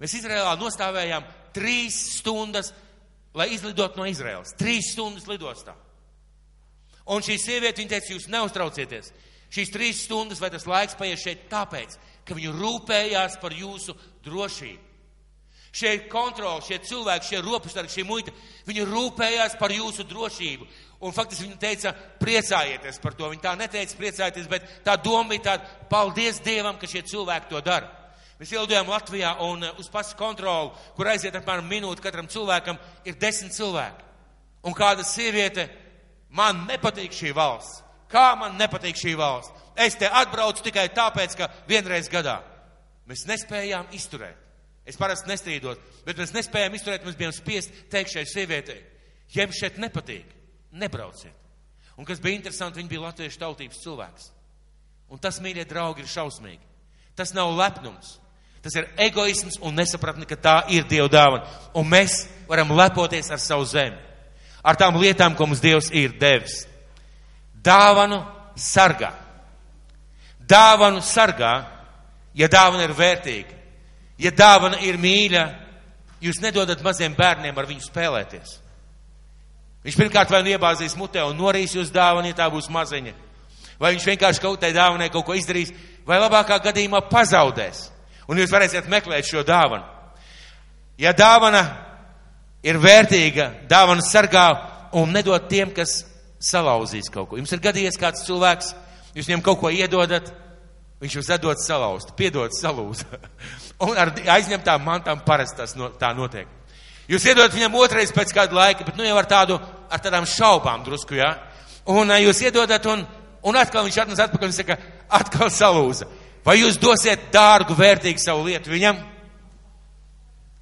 [0.00, 2.72] Mēs Izrēlā nostāvējām trīs stundas,
[3.36, 4.54] lai izlidotu no Izraels.
[4.58, 5.74] Trīs stundas lidostā.
[7.10, 9.10] Un šī sieviete, viņa teica, jūs neuztraucieties.
[9.50, 14.86] Šīs trīs stundas vai tas laiks paies šeit tāpēc, ka viņi rūpējās par jūsu drošību.
[15.70, 18.32] Šie kontroli, šie cilvēki, šie ropustargi, šī muita,
[18.66, 20.66] viņi rūpējās par jūsu drošību.
[21.00, 23.30] Un faktiski viņi teica, priecājieties par to.
[23.32, 27.62] Viņi tā neteica priecājieties, bet tā doma bija tāda, paldies Dievam, ka šie cilvēki to
[27.64, 27.88] dara.
[28.40, 33.52] Mēs ielidojām Latvijā un uz pasu kontroli, kur aiziet apmēram minūti katram cilvēkam, ir desmit
[33.56, 34.06] cilvēki.
[34.64, 35.66] Un kāda sieviete,
[36.36, 37.82] man nepatīk šī valsts.
[38.10, 39.52] Kā man nepatīk šī valsts?
[39.80, 42.40] Es te atbraucu tikai tāpēc, ka vienreiz gadā
[43.08, 44.36] mēs nespējām izturēt.
[44.88, 48.80] Es parasti nestrīdos, bet mēs nespējām izturēt, mēs bijām spiest teikt šai sievietei,
[49.34, 50.39] ja jums šeit nepatīk,
[50.72, 51.36] nebrauciet.
[52.00, 54.30] Un kas bija interesanti, viņa bija latviešu tautības cilvēks.
[55.10, 56.62] Un tas, mīļie draugi, ir šausmīgi.
[57.18, 58.18] Tas nav lepnums.
[58.62, 61.48] Tas ir egoisms un nesapratni, ka tā ir Dieva dāvana.
[61.74, 63.96] Un mēs varam lepoties ar savu zemi,
[64.62, 66.62] ar tām lietām, ko mums Dievs ir devis.
[67.64, 68.20] Dāvanu
[68.56, 69.12] sargā.
[70.40, 71.54] Dāvanu sargā,
[72.34, 73.56] ja dāvana ir vērtīga.
[74.20, 75.44] Ja dāvana ir mīļa,
[76.20, 78.58] jūs nedodat maziem bērniem ar viņu spēlēties.
[79.84, 83.14] Viņš pirmkārt vai nu iebāzīs mutē un norīs jūs dāvanu, ja tā būs maziņa.
[83.80, 85.72] Vai viņš vienkārši kaut tai dāvanai kaut ko izdarīs,
[86.04, 87.86] vai labākā gadījumā pazaudēs.
[88.28, 89.86] Un jūs varēsiet meklēt šo dāvanu.
[91.00, 91.62] Ja dāvana
[92.62, 94.46] ir vērtīga, dāvana sargā
[95.00, 96.02] un nedod tiem, kas
[96.40, 97.40] salauzīs kaut ko.
[97.40, 98.74] Jums ir gadījies kāds cilvēks,
[99.16, 100.28] jūs viņam kaut ko iedodat,
[101.00, 103.06] viņš jūs atdod salauzt, piedod salūz.
[103.88, 106.59] un ar aizņemtām mantām parasti tas no, tā notiek.
[107.10, 109.56] Jūs iedodat viņam otrais pēc kāda laika, bet nu jau ar tādu,
[109.90, 111.32] ar tādām šaubām drusku, jā.
[111.32, 111.50] Ja?
[111.90, 113.02] Un jūs iedodat un,
[113.42, 114.76] un atkal viņš atnes atpakaļ un saka,
[115.18, 116.06] atkal salūza.
[116.46, 119.00] Vai jūs dosiet dārgu, vērtīgu savu lietu viņam?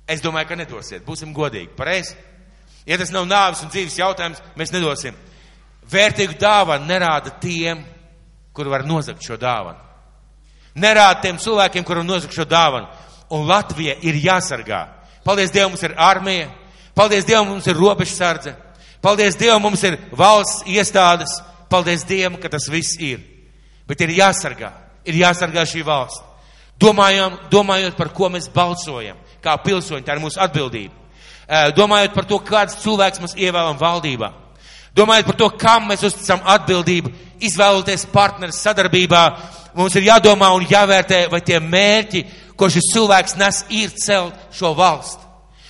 [0.09, 1.05] Es domāju, ka nedosiet.
[1.05, 1.75] Būsim godīgi.
[1.77, 2.17] Pareizi?
[2.89, 5.17] Ja tas nav nāves un dzīves jautājums, mēs nedosim.
[5.89, 7.85] Vērtīgu dāvanu nerāda tiem,
[8.57, 9.85] kuri var nozagt šo dāvanu.
[10.81, 12.89] Nerāda tiem cilvēkiem, kuri var nozagt šo dāvanu.
[13.37, 14.87] Un Latvija ir jāsargā.
[15.29, 16.49] Paldies Dievam, mums ir armija.
[16.97, 18.55] Paldies Dievam, mums ir robežsardze.
[19.05, 21.35] Paldies Dievam, mums ir valsts iestādes.
[21.69, 23.21] Paldies Dievam, ka tas viss ir.
[23.85, 24.73] Bet ir jāsargā.
[25.05, 26.25] Ir jāsargā šī valsts.
[26.81, 30.95] Domājam, domājot par ko mēs balsojam, kā pilsoņi, tā ir mūsu atbildība.
[31.75, 34.31] Domājot par to, kāds cilvēks mēs ievēlam valdībā.
[34.97, 37.11] Domājot par to, kam mēs uzticam atbildību,
[37.45, 39.23] izvēloties partneris sadarbībā,
[39.79, 42.25] mums ir jādomā un jāvērtē, vai tie mērķi,
[42.59, 45.25] ko šis cilvēks nes, ir celt šo valstu.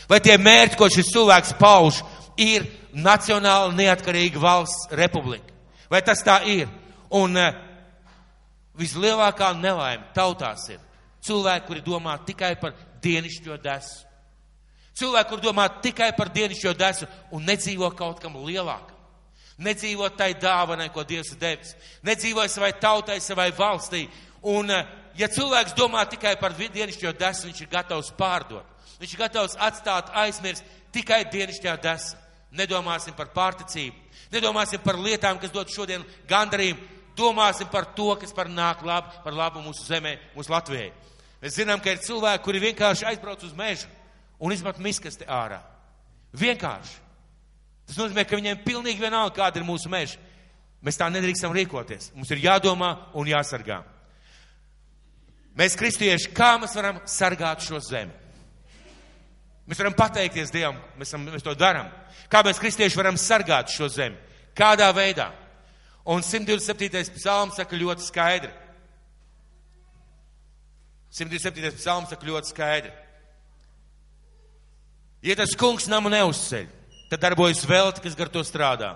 [0.09, 2.01] Vai tie mērķi, ko šis cilvēks pauž,
[2.41, 2.65] ir
[2.97, 5.53] nacionāla neatkarīga valsts republika.
[5.91, 6.69] Vai tas tā ir?
[7.13, 7.37] Un
[8.79, 10.81] vislielākā nelaime tautās ir
[11.25, 14.05] cilvēki, kuri domā tikai par dienišķo desu.
[14.99, 18.98] Cilvēki, kuri domā tikai par dienišķo desu un nedzīvo kaut kam lielākam.
[19.59, 21.75] Nedzīvo tai dāvanai, ko Dievs ir devis.
[22.07, 24.05] Nedzīvo savai tautai, savai valstī.
[24.47, 24.71] Un,
[25.19, 28.67] ja cilvēks domā tikai par dienišķo desu, viņš ir gatavs pārdot.
[29.01, 32.19] Viņš ir gatavs atstāt aizmirst tikai dienišķā desa.
[32.55, 33.99] Nedomāsim par pārticību,
[34.33, 36.81] nedomāsim par lietām, kas dod šodien gandarījumu,
[37.19, 40.89] domāsim par to, kas par nāk labu, par labu mūsu zemē, mūsu Latvijai.
[41.43, 43.91] Mēs zinām, ka ir cilvēki, kuri vienkārši aizbrauc uz mežu
[44.41, 45.61] un izmet miskasti ārā.
[46.33, 46.97] Vienkārši.
[47.89, 50.21] Tas nozīmē, ka viņiem pilnīgi vienalga, kāda ir mūsu meža.
[50.85, 52.13] Mēs tā nedrīkstam rīkoties.
[52.15, 53.81] Mums ir jādomā un jāsargā.
[55.59, 58.15] Mēs, kristieši, kā mēs varam sargāt šo zemi?
[59.69, 61.91] Mēs varam pateikties Dievam, mēs, mēs to darām.
[62.31, 64.17] Kā mēs, kristieši, varam sargāt šo zemi?
[64.57, 65.33] Kādā veidā?
[66.09, 67.17] Un 127.
[67.19, 68.53] psalms saka ļoti skaidri.
[71.13, 71.75] 127.
[71.81, 72.95] psalms saka ļoti skaidri.
[75.27, 76.69] Ja tas kungs namu neuzceļ,
[77.11, 78.95] tad darbojas velti, kas gar to strādā.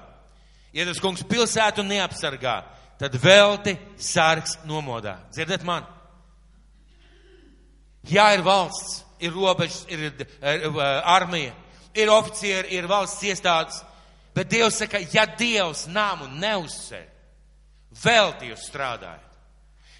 [0.73, 2.57] Ja tas kungs pilsētu neapsargā,
[3.01, 5.19] tad velti sargs nomodā.
[5.33, 5.87] Dzirdat man?
[8.09, 11.53] Jā, ir valsts, ir robežas, ir, ir, ir armija,
[11.95, 13.83] ir oficieri, ir valsts iestādes.
[14.35, 17.05] Bet Dievs saka, ja Dievs nāmu neuzceļ,
[18.03, 19.29] velti jūs strādājat.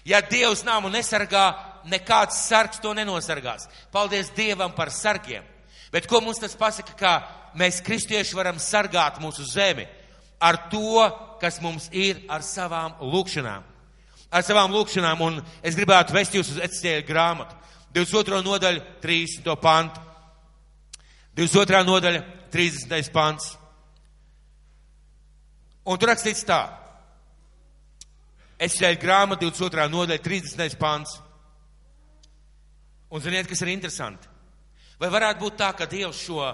[0.09, 1.45] Ja Dievs nāmu nesargā,
[1.87, 3.69] nekāds sargs to nenosargās.
[3.93, 5.45] Paldies Dievam par sargiem.
[5.93, 7.13] Bet ko mums tas pasaka, kā
[7.59, 9.85] mēs kristieši varam sargāt mūsu zemi?
[10.43, 11.07] Ar to,
[11.39, 13.63] kas mums ir ar savām lūkšanām.
[14.33, 17.55] Ar savām lūkšanām, un es gribētu vest jūs uz Ecēļa grāmatu.
[17.93, 18.41] 22.
[18.43, 19.51] nodaļa, 30.
[19.61, 20.01] pantu.
[21.37, 21.83] 22.
[21.85, 23.11] nodaļa, 30.
[23.13, 23.51] pants.
[25.85, 26.61] Un tur rakstīts tā.
[28.61, 29.89] Es šeit grāmatu 22.
[29.91, 30.77] nodaļa, 30.
[30.79, 31.17] pants.
[33.13, 34.29] Un ziniet, kas ir interesanti?
[35.01, 36.45] Vai varētu būt tā, ka Dievs šo,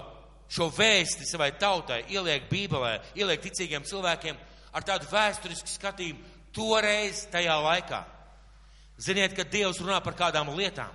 [0.50, 4.38] šo vēsti savai tautai ieliek Bībelē, ieliek ticīgiem cilvēkiem,
[4.74, 8.00] ar tādu vēsturisku skatījumu toreiz tajā laikā.
[9.00, 10.90] Ziniet, kad Dievs runā par kādām lietām,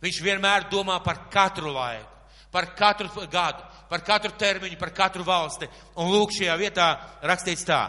[0.00, 2.08] Viņš vienmēr domā par katru laiku,
[2.52, 5.68] par katru gadu, par katru termiņu, par katru valsti.
[6.00, 6.88] Un lūk, šajā vietā
[7.22, 7.82] rakstīts tā,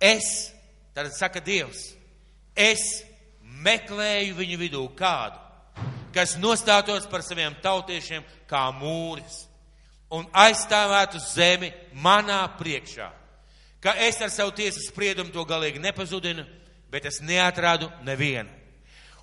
[0.00, 0.50] es,
[0.96, 1.90] tad saka Dievs,
[2.56, 3.04] es
[3.60, 5.36] meklēju viņu vidū kādu,
[6.16, 9.44] kas nostātos par saviem tautiešiem kā mūris
[10.10, 13.10] un aizstāvētu zemi manā priekšā.
[13.80, 16.44] Ka es ar savu tiesas spriedumu to galīgi nepazudinu,
[16.90, 18.50] bet es neatradu nevienu.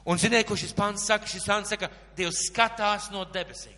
[0.08, 1.28] Un ziniet, ko šis pants saka?
[1.28, 3.76] Šis pants saka, Dievs skatās no debesīm.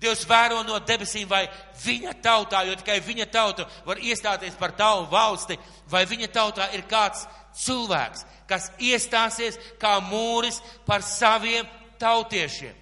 [0.00, 1.42] Dievs vēro no debesīm, vai
[1.82, 5.58] viņa tautā, jo tikai viņa tauta var iestāties par tavu valsti,
[5.90, 7.26] vai viņa tautā ir kāds
[7.60, 11.68] cilvēks, kas iestāsies kā mūris par saviem
[12.00, 12.72] tautiešiem.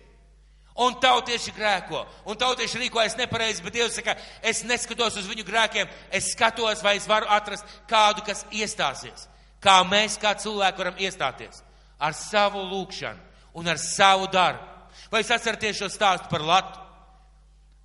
[0.79, 4.15] Un tautieši grēko, un tautieši rīkojas nepareizi, bet Dievs saka,
[4.47, 9.27] es neskatos uz viņu grēkiem, es skatos, vai es varu atrast kādu, kas iestāsies.
[9.59, 11.65] Kā mēs, kā cilvēki, varam iestāties
[11.99, 13.19] ar savu lūgšanu
[13.59, 14.63] un ar savu darbu.
[15.11, 16.87] Vai jūs atceraties šo stāstu par Latu?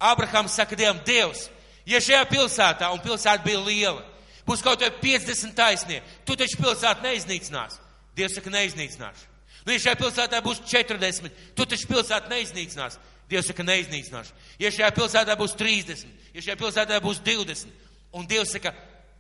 [0.03, 1.47] Abrahams saka Dievam, Dievs,
[1.89, 4.03] ja šajā pilsētā, un pilsēta bija liela,
[4.45, 7.79] būs kaut vai 50 taisnie, tu taču pilsētu neiznīcinās.
[8.13, 9.32] Dievs saka, neiznīcināšu.
[9.63, 12.99] Nu, ja šajā pilsētā būs 40, tu taču pilsētu neiznīcinās.
[13.31, 14.33] Dievs saka, neiznīcināšu.
[14.59, 17.71] Ja šajā pilsētā būs 30, ja šajā pilsētā būs 20,
[18.13, 18.73] un Dievs saka,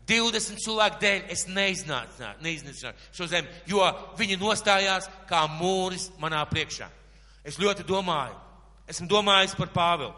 [0.09, 3.85] 20 cilvēku dēļ es neiznīcināšu šo zemi, jo
[4.19, 6.89] viņi nostājās kā mūris manā priekšā.
[7.47, 8.35] Es ļoti domāju,
[8.91, 10.11] esmu domājis par Pāvilu.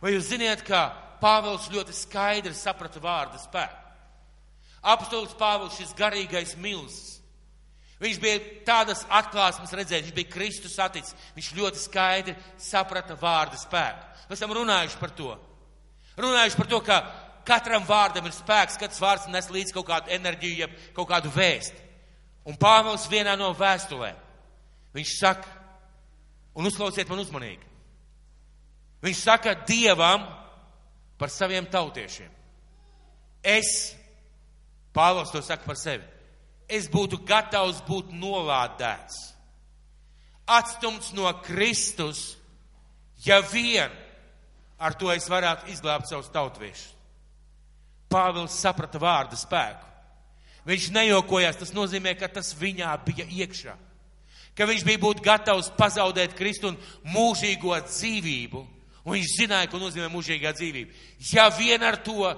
[0.00, 0.86] Vai jūs ziniet, ka
[1.18, 3.82] Pāvils ļoti skaidri saprata vārdu spēku?
[4.86, 7.16] Apostols Pāvils, šis garīgais milzis,
[7.96, 14.26] Viņš bija tādas atklāsmes redzējis, viņš bija Kristus saticis, viņš ļoti skaidri saprata vārda spēku.
[14.28, 15.30] Mēs esam runājuši par to.
[16.20, 16.98] Runājuši par to, ka
[17.48, 21.78] katram vārdam ir spēks, katrs vārds nes līdz kaut kādu enerģiju, jeb kaut kādu vēstu.
[22.46, 24.18] Un Pāvils vienā no vēstulēm,
[24.94, 25.48] viņš saka,
[26.56, 27.64] un uzklausiet man uzmanīgi,
[29.02, 30.28] viņš saka Dievam
[31.16, 32.28] par saviem tautiešiem.
[33.40, 33.72] Es,
[34.92, 36.04] Pāvils to saka par sevi
[36.68, 39.18] es būtu gatavs būt nolādēts,
[40.46, 42.36] atstumts no Kristus,
[43.26, 43.92] ja vien
[44.78, 46.92] ar to es varētu izglābt savus tautviešus.
[48.12, 49.82] Pāvils saprata vārdu spēku.
[50.66, 53.74] Viņš nejokojās, tas nozīmē, ka tas viņā bija iekšā.
[54.56, 56.78] Ka viņš bija būt gatavs pazaudēt Kristu un
[57.12, 58.62] mūžīgo dzīvību.
[59.06, 60.94] Un viņš zināja, ko nozīmē mūžīgā dzīvība.
[61.30, 62.32] Ja vien ar to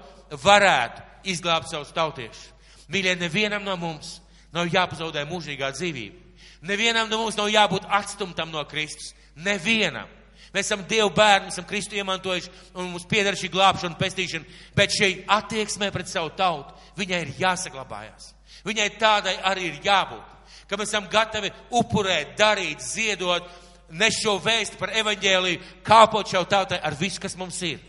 [0.45, 2.51] varētu izglābt savus tautiešus.
[2.89, 4.19] Mīļie, nevienam no mums
[4.55, 6.29] nav jāpazaudē mūžīgā dzīvība.
[6.69, 9.13] Nevienam no mums nav jābūt atstumtam no Kristus.
[9.37, 10.09] Nevienam.
[10.55, 14.95] Mēs esam Dievu bērni, esam Kristu iemantojuši un mums pieder šī glābšana un pestīšana, bet
[14.97, 18.31] šī attieksmē pret savu tautu, viņai ir jāsaglabājās.
[18.65, 20.25] Viņai tādai arī ir jābūt.
[20.69, 23.45] Ka mēs esam gatavi upurēt, darīt, ziedot,
[23.93, 27.85] nes šo vēstu par evaņģēliju, kāpot šau tautai ar visu, kas mums ir.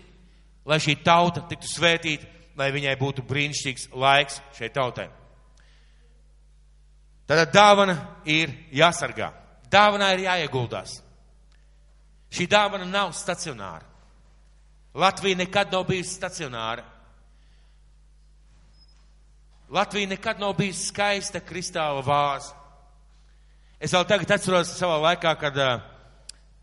[0.67, 2.27] Lai šī tauta tiktu svētīta
[2.60, 5.08] lai viņai būtu brīnišķīgs laiks šai tautai.
[7.30, 7.95] Tātad dāvana
[8.26, 9.30] ir jāsargā.
[9.69, 10.98] Dāvanā ir jāieguldās.
[12.34, 13.86] Šī dāvana nav stacionāra.
[14.93, 16.84] Latvija nekad nav bijusi stacionāra.
[19.69, 22.56] Latvija nekad nav bijusi skaista kristāla vāza.
[23.80, 25.78] Es vēl tagad atceros savā laikā, kad uh,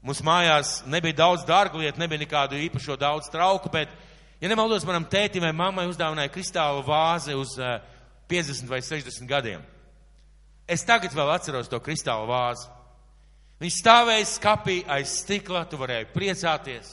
[0.05, 3.95] mums mājās nebija daudz dārgu lietu, nebija nekādu īpašo daudz trauku, bet
[4.41, 7.95] Ja nemaldos, manam tētim vai mammai uzdāvināja kristālu vāzi uz uh, eh,
[8.29, 9.63] 50 vai 60 gadiem.
[10.69, 12.67] Es tagad vēl atceros to kristālu vāzi.
[13.63, 16.93] Viņš stāvēja skapī aiz stikla, tu varēji priecāties.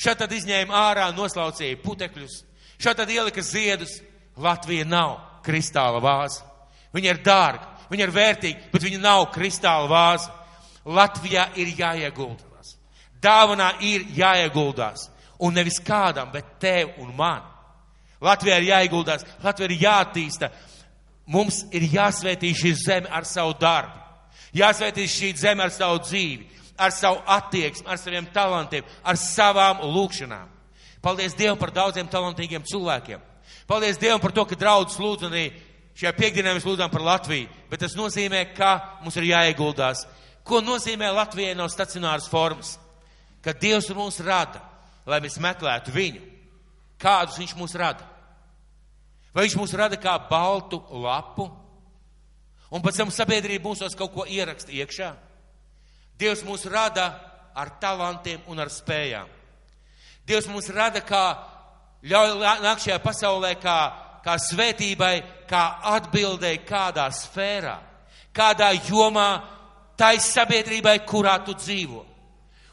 [0.00, 2.40] Šā tad izņēma ārā, noslaucīja putekļus.
[2.80, 4.00] Šā tad ielika ziedus.
[4.40, 6.40] Latvija nav kristāla vāze.
[6.96, 10.30] Viņa ir dārga, viņa ir vērtīga, bet viņa nav kristāla vāze.
[10.88, 12.74] Latvijā ir jāieguldās.
[13.20, 15.10] Dāvanā ir jāieguldās.
[15.40, 17.46] Un nevis kādam, bet tev un man.
[18.20, 20.50] Latvijā ir jāieguldās, Latvijā ir jātīsta.
[21.30, 23.96] Mums ir jāsvētī šī zeme ar savu darbu.
[24.56, 30.48] Jāsvētī šī zeme ar savu dzīvi, ar savu attieksmi, ar saviem talantiem, ar savām lūkšanām.
[31.00, 33.20] Paldies Dievam par daudziem talantīgiem cilvēkiem.
[33.68, 35.46] Paldies Dievam par to, ka draudz lūdz un arī
[35.96, 37.48] šajā piekdienā mēs lūdzām par Latviju.
[37.70, 40.04] Bet tas nozīmē, ka mums ir jāieguldās.
[40.44, 42.74] Ko nozīmē Latvijai no stacionāras formas?
[43.40, 44.60] Ka Dievs mūs rada
[45.10, 46.22] lai mēs meklētu viņu.
[47.00, 48.06] Kādus viņš mūs rada?
[49.34, 51.48] Vai viņš mūs rada kā baltu lapu?
[52.70, 55.10] Un pēc tam sabiedrība mūsos kaut ko ieraksta iekšā?
[56.20, 57.08] Dievs mūs rada
[57.56, 59.26] ar talantiem un ar spējām.
[60.28, 61.24] Dievs mūs rada kā,
[62.06, 63.80] ļauj nāk šajā pasaulē kā
[64.24, 65.14] kā svētībai,
[65.48, 65.62] kā
[65.96, 67.76] atbildēji kādā sfērā,
[68.36, 69.30] kādā jomā
[69.98, 72.04] tai sabiedrībai, kurā tu dzīvo.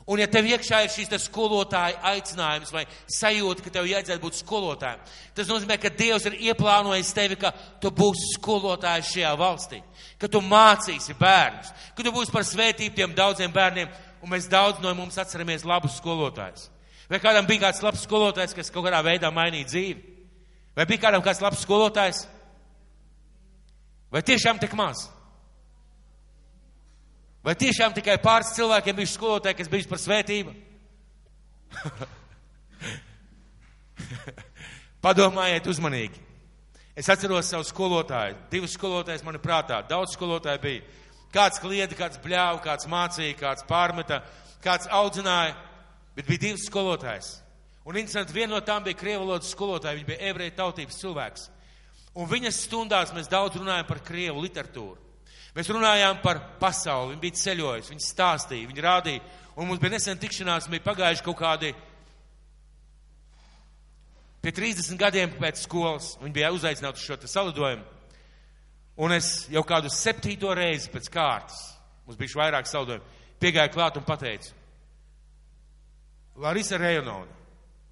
[0.08, 5.02] Un ja tev iekšā ir šīs skolotāja aicinājums vai sajūta, ka tev jāiedzēt būt skolotājiem,
[5.36, 7.52] tas nozīmē, ka Dievs ir ieplānojis tevi, ka
[7.84, 9.82] tu būsi skolotājs šajā valstī,
[10.16, 13.92] ka tu mācīsi bērnus, ka tu būsi par svētību tiem daudziem bērniem,
[14.24, 16.70] un mēs daudz no mums atceramies labus skolotājus.
[17.12, 20.16] Vai kādam bija kāds labs skolotājs, kas kaut kādā veidā mainīja dzīvi?
[20.76, 22.24] Vai bija kādam kāds labs skolotājs?
[24.12, 25.10] Vai tiešām tik maz?
[27.48, 30.52] Vai tiešām tikai pāris cilvēkiem bija skolotāji, kas bija par svētību?
[35.06, 36.20] Padomājiet uzmanīgi.
[36.98, 38.36] Es atceros savu skolotāju.
[38.52, 39.80] Divus skolotājus man prātā.
[39.88, 40.84] Daudz skolotāju bija.
[41.32, 44.20] Kāds klieda, kāds bļāva, kāds mācīja, kāds pārmeta,
[44.68, 45.56] kāds audzināja.
[46.20, 47.32] Bet bija divas skolotājas.
[47.88, 49.96] Un interesanti, viena no tām bija krievalodas skolotāja.
[49.96, 51.48] Viņa bija ebreja tautības cilvēks.
[52.20, 55.07] Un viņas stundās mēs daudz runājam par krievu literatūru.
[55.58, 59.22] Mēs runājām par pasauli, viņi bija ceļojuši, viņi stāstīja, viņi rādīja.
[59.58, 61.72] Un mums bija nesen tikšanās, bija pagājuši kaut kādi
[64.44, 66.12] pie 30 gadiem pēc skolas.
[66.22, 67.88] Viņi bija uzaicināti uz šo salidojumu.
[69.02, 71.58] Un es jau kādu septīto reizi pēc kārtas,
[72.06, 74.54] mums bija vairāk salidojumu, piegāju klāt un pateicu,
[76.38, 77.34] Larisa Rejonona.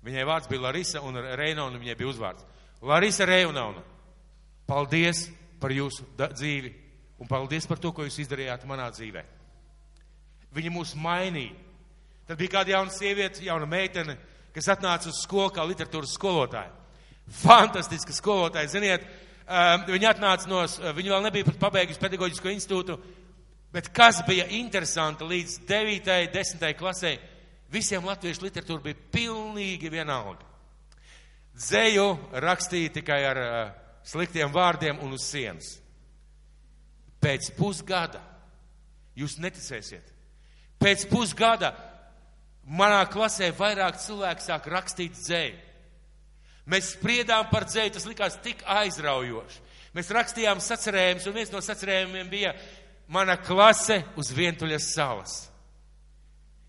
[0.05, 2.45] Viņai vārds bija Larisa un Rejonona viņai bija uzvārds.
[2.85, 3.81] Larisa Rejonona,
[4.69, 5.27] paldies
[5.61, 6.73] par jūsu dzīvi
[7.19, 9.23] Un paldies par to, ko jūs izdarījāt manā dzīvē.
[10.55, 11.55] Viņa mūs mainīja.
[12.25, 14.17] Tad bija kāda jauna sieviete, jauna meitene,
[14.55, 16.71] kas atnāca uz skolu kā literatūras skolotāja.
[17.41, 19.05] Fantastiska skolotāja, ziniet,
[19.45, 20.63] um, viņa atnāca no,
[20.97, 22.97] viņa vēl nebija pat pabeigusi pedagoģisko institūtu,
[23.73, 26.11] bet kas bija interesanti līdz 9.
[26.33, 26.67] 10.
[26.79, 27.15] klasē,
[27.73, 30.45] visiem latviešu literatūra bija pilnīgi vienalga.
[31.55, 32.07] Dzēju
[32.43, 33.57] rakstīja tikai ar uh,
[34.05, 35.75] sliktiem vārdiem un uz sienas.
[37.25, 38.21] Pēc pusgada
[39.17, 40.11] jūs neticēsiet.
[40.77, 41.71] Pēc pusgada
[42.65, 45.55] manā klasē vairāk cilvēku sāk rakstīt dzēju.
[46.69, 49.61] Mēs spriedām par dzēju, tas likās tik aizraujoši.
[49.95, 52.53] Mēs rakstījām sacerējumus, un viens no sacerējumiem bija
[53.07, 55.35] mana klase uz vientuļas salas.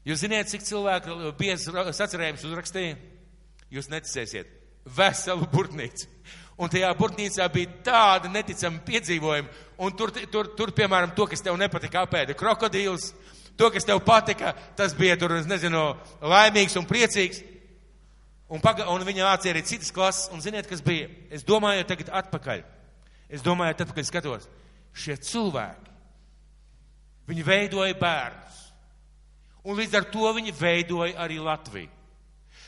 [0.06, 1.66] Jūs zināt, cik cilvēku biezs
[1.98, 2.98] sacerējums uzrakstīja?
[3.74, 4.52] Jūs neticēsiet.
[4.96, 6.06] Veselu burtnīcu.
[6.56, 9.64] Un tajā burtnīcā bija tāda neticama piedzīvojuma.
[9.84, 13.10] Un tur, tur, tur, piemēram, to, kas tev nepatika, apēda krokodils.
[13.56, 15.82] To, kas tev patika, tas bija tur, es nezinu,
[16.24, 17.42] laimīgs un priecīgs.
[18.52, 20.30] Un, paga, un viņa mācīja arī citas klases.
[20.32, 21.08] Un ziniet, kas bija?
[21.32, 22.64] Es domāju, tagad atpakaļ.
[23.32, 24.48] Es domāju, atpakaļ skatos.
[24.96, 25.94] Šie cilvēki,
[27.28, 28.60] viņi veidoja bērnus.
[29.66, 31.90] Un līdz ar to viņi veidoja arī Latviju.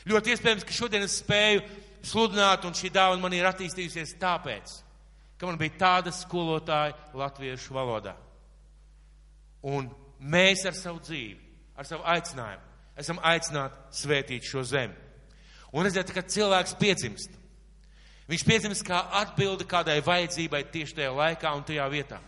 [0.09, 1.63] Ļoti iespējams, ka šodien es spēju
[2.05, 4.73] sludināt, un šī dāvana man ir attīstījusies tāpēc,
[5.39, 8.15] ka man bija tāda skolotāja latviešu valodā.
[9.67, 11.37] Un mēs ar savu dzīvi,
[11.79, 12.65] ar savu aicinājumu,
[12.99, 14.95] esam aicināti svētīt šo zemi.
[15.75, 17.35] Un redziet, kad cilvēks piedzimst,
[18.29, 22.19] viņš piedzimst kā atbildi kādai vajadzībai tieši tajā laikā un tajā vietā.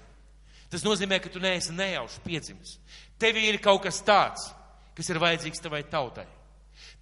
[0.72, 2.78] Tas nozīmē, ka tu neesi nejauši piedzimis.
[3.20, 4.46] Tev ir kaut kas tāds,
[4.96, 6.28] kas ir vajadzīgs tavai tautai.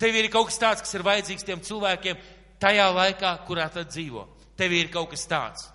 [0.01, 2.17] Tev ir kaut kas tāds, kas ir vajadzīgs tiem cilvēkiem,
[2.61, 4.25] tajā laikā, kurā tad dzīvo.
[4.59, 5.69] Tev ir kaut kas tāds.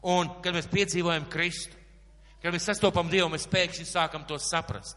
[0.00, 1.76] Un, kad mēs piedzīvojam Kristu,
[2.40, 4.96] kad mēs sastopam Dievu, mēs pēkšņi sākam to saprast.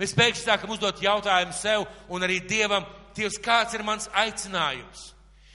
[0.00, 5.10] Mēs pēkšņi sākam uzdot jautājumu sev un arī Dievam, Dievs, kāds ir mans aicinājums?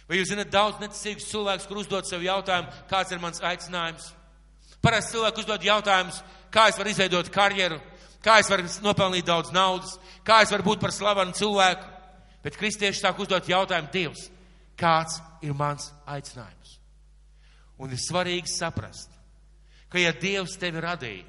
[0.08, 4.12] Vai jūs zināt daudz neticīgus cilvēkus, kur uzdod sev jautājumu, kāds ir mans aicinājums?
[4.84, 6.22] Parasti cilvēki uzdod jautājumus,
[6.54, 7.82] kā es varu izveidot karjeru,
[8.24, 11.90] kā es varu nopelnīt daudz naudas, kā es varu būt par slavenu cilvēku.
[12.46, 14.30] Bet kristieši sāk uzdot jautājumu Dievs,
[14.78, 16.78] kāds ir mans aicinājums.
[17.78, 19.12] Un ir svarīgi saprast,
[19.90, 21.26] ka ja Dievs tevi radīja,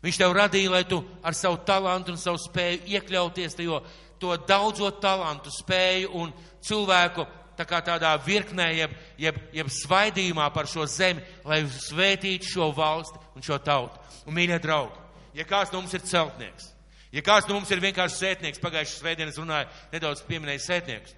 [0.00, 3.82] Viņš tev radīja, lai tu ar savu talantu un savu spēju iekļauties tajā,
[4.20, 6.32] to daudzo talantu, spēju un
[6.64, 7.26] cilvēku
[7.58, 13.20] tā kā tādā virknē, jeb, jeb, jeb svaidījumā par šo zemi, lai svētītu šo valsti
[13.36, 14.00] un šo tautu.
[14.24, 14.96] Un, mīļie draugi,
[15.36, 16.70] ja kāds no mums ir celtnieks,
[17.12, 21.16] ja kāds no mums ir vienkārši sētnieks, pagājušajā svētdienas runāja, nedaudz pieminēja sētnieks,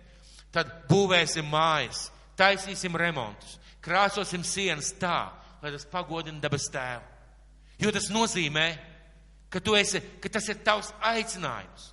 [0.53, 5.33] tad būvēsim mājas, taisīsim remontus, krāsosim sienas tā,
[5.63, 7.09] lai tas pagodina debes tēvu.
[7.83, 8.67] Jo tas nozīmē,
[9.51, 11.91] ka, esi, ka tas ir tavs aicinājums.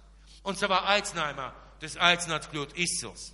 [0.48, 1.50] Un savā aicinājumā
[1.80, 3.32] tu esi aicināts kļūt izcils.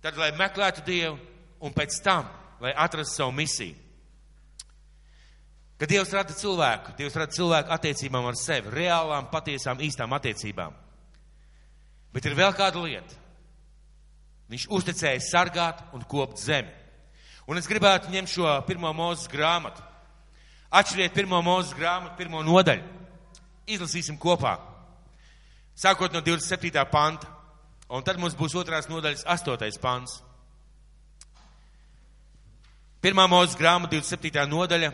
[0.00, 1.18] Tad, lai meklētu Dievu,
[1.60, 2.28] un pēc tam,
[2.60, 3.76] lai atrastu savu misiju.
[5.80, 10.74] Kad Dievs rada cilvēku, Dievs rada cilvēku attiecībām ar sevi, reālām, patiesām, īstām attiecībām.
[12.12, 13.19] Bet ir vēl kāda lieta.
[14.50, 16.72] Viņš uzticēja sargāt un kopt zemi.
[17.46, 19.82] Un es gribētu ņemt šo pirmo mūzes grāmatu.
[20.70, 22.82] Atšķiriet pirmo mūzes grāmatu, pirmo nodaļu.
[23.70, 24.56] Izlasīsim kopā.
[25.78, 26.82] Sākot no 27.
[26.90, 27.30] panta.
[27.90, 29.78] Un tad mums būs otrās nodaļas 8.
[29.82, 30.20] pants.
[33.02, 34.44] Pirmā mūzes grāmata, 27.
[34.46, 34.90] nodaļa,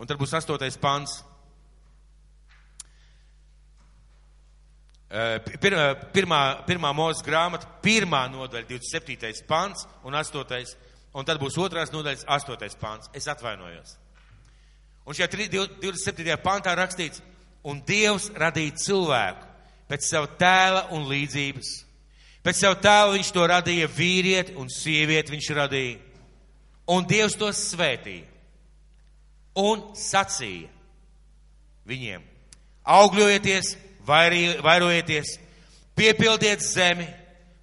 [0.00, 0.80] un tad būs 8.
[0.80, 1.20] pants.
[5.12, 5.74] Pir,
[6.14, 9.42] pirmā, pirmā mūzes grāmata, pirmā nodaļa, 27.
[9.44, 10.76] pants un 8.
[11.12, 12.78] un tad būs otrās nodaļas 8.
[12.80, 13.10] pants.
[13.12, 13.98] Es atvainojos.
[15.04, 15.28] Un šajā
[15.82, 16.36] 27.
[16.40, 17.20] pantā rakstīts,
[17.68, 19.50] un Dievs radīja cilvēku
[19.90, 21.74] pēc sava tēla un līdzības.
[22.42, 25.98] Pēc sava tēla viņš to radīja vīrieti un sievieti viņš radīja.
[26.88, 28.24] Un Dievs tos svētīja
[29.60, 30.70] un sacīja
[31.86, 32.24] viņiem:
[32.88, 35.36] augļojieties, vairojieties,
[35.98, 37.06] piepildiet zemi,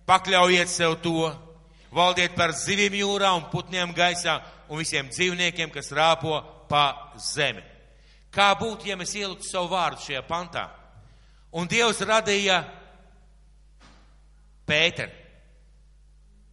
[0.09, 1.29] pakļaujiet sev to,
[1.93, 7.63] valdiet par zivīm jūrā un putniem gaisā un visiem dzīvniekiem, kas rāpo pa zemi.
[8.29, 10.67] Kā būtu, ja mēs ieliktu savu vārdu šajā pantā?
[11.57, 12.61] Un Dievs radīja
[14.69, 15.15] Pēteri.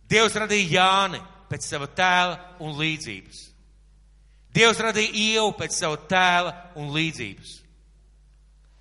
[0.09, 1.21] Dievs radīja Jāni
[1.51, 3.43] pēc sava tēla un līdzības.
[4.57, 7.51] Dievs radīja ievu pēc sava tēla un līdzības.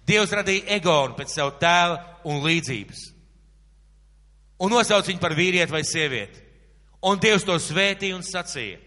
[0.05, 1.99] Dievs radīja Egonu pēc sava tēla
[2.29, 3.05] un līdzības.
[4.61, 6.41] Un nosauc viņu par vīrieti vai sievieti.
[7.05, 8.79] Un Dievs to svētīja un sacīja.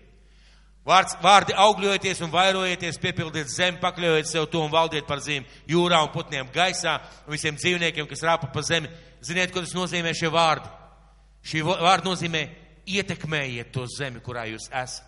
[0.88, 5.98] Vārds, vārdi augļojieties un vairojieties, piepildiet zemi, pakļaujiet sev to un valdiet par zīm jūrā
[6.06, 6.94] un putniem gaisā
[7.26, 8.88] un visiem dzīvniekiem, kas rāpa pa zemi.
[9.20, 10.70] Ziniet, ko tas nozīmē šie vārdi?
[11.44, 12.42] Šī vārdi nozīmē
[12.88, 15.04] ietekmējiet to zemi, kurā jūs esat.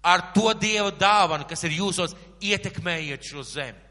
[0.00, 3.89] Ar to Dieva dāvanu, kas ir jūsos, ietekmējiet šo zemi.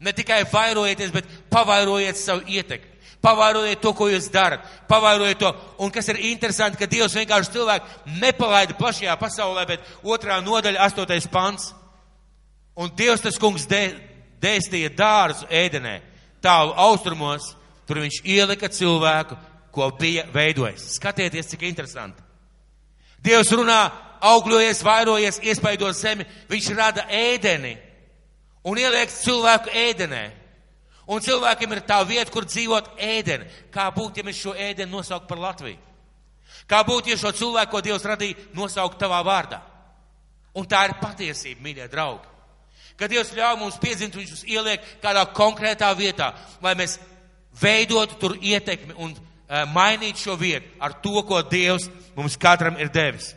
[0.00, 2.96] Ne tikai vairojieties, bet pavairojiet savu ietekmi.
[3.26, 4.64] Pavairojiet to, ko jūs darat.
[4.88, 5.50] Pavairojiet to.
[5.82, 11.26] Un kas ir interesanti, ka Dievs vienkārši cilvēku nepalaida plašajā pasaulē, bet otrā nodaļa, astotais
[11.32, 11.72] pants.
[12.76, 13.82] Un Dievs tas kungs dē,
[14.42, 15.96] dēstīja dārzu ēdenē,
[16.44, 17.54] tālu austrumos,
[17.88, 19.38] tur viņš ielika cilvēku,
[19.72, 20.92] ko bija veidojis.
[21.00, 22.22] Skatieties, cik interesanti.
[23.24, 23.80] Dievs runā,
[24.22, 27.74] augļojies, vairojies, iespaido zemi, viņš rada ēdeni
[28.66, 30.24] un ieliek cilvēku ēdenē.
[31.06, 33.46] Un cilvēkiem ir tā vieta, kur dzīvot ēdeni.
[33.70, 35.78] Kā būtu, ja mēs šo ēdeni nosauktu par Latviju?
[36.66, 39.60] Kā būtu, ja šo cilvēku, ko Dievs radīja, nosaukt tavā vārdā?
[40.58, 42.26] Un tā ir patiesība, mīļie draugi.
[42.98, 46.32] Kad Dievs ļauj mums piedzimt, viņš mums ieliek kādā konkrētā vietā,
[46.64, 46.96] lai mēs
[47.60, 49.14] veidotu tur ietekmi un
[49.46, 51.86] Eh, mainīt šo vietu ar to, ko Dievs
[52.16, 53.30] mums katram ir devis.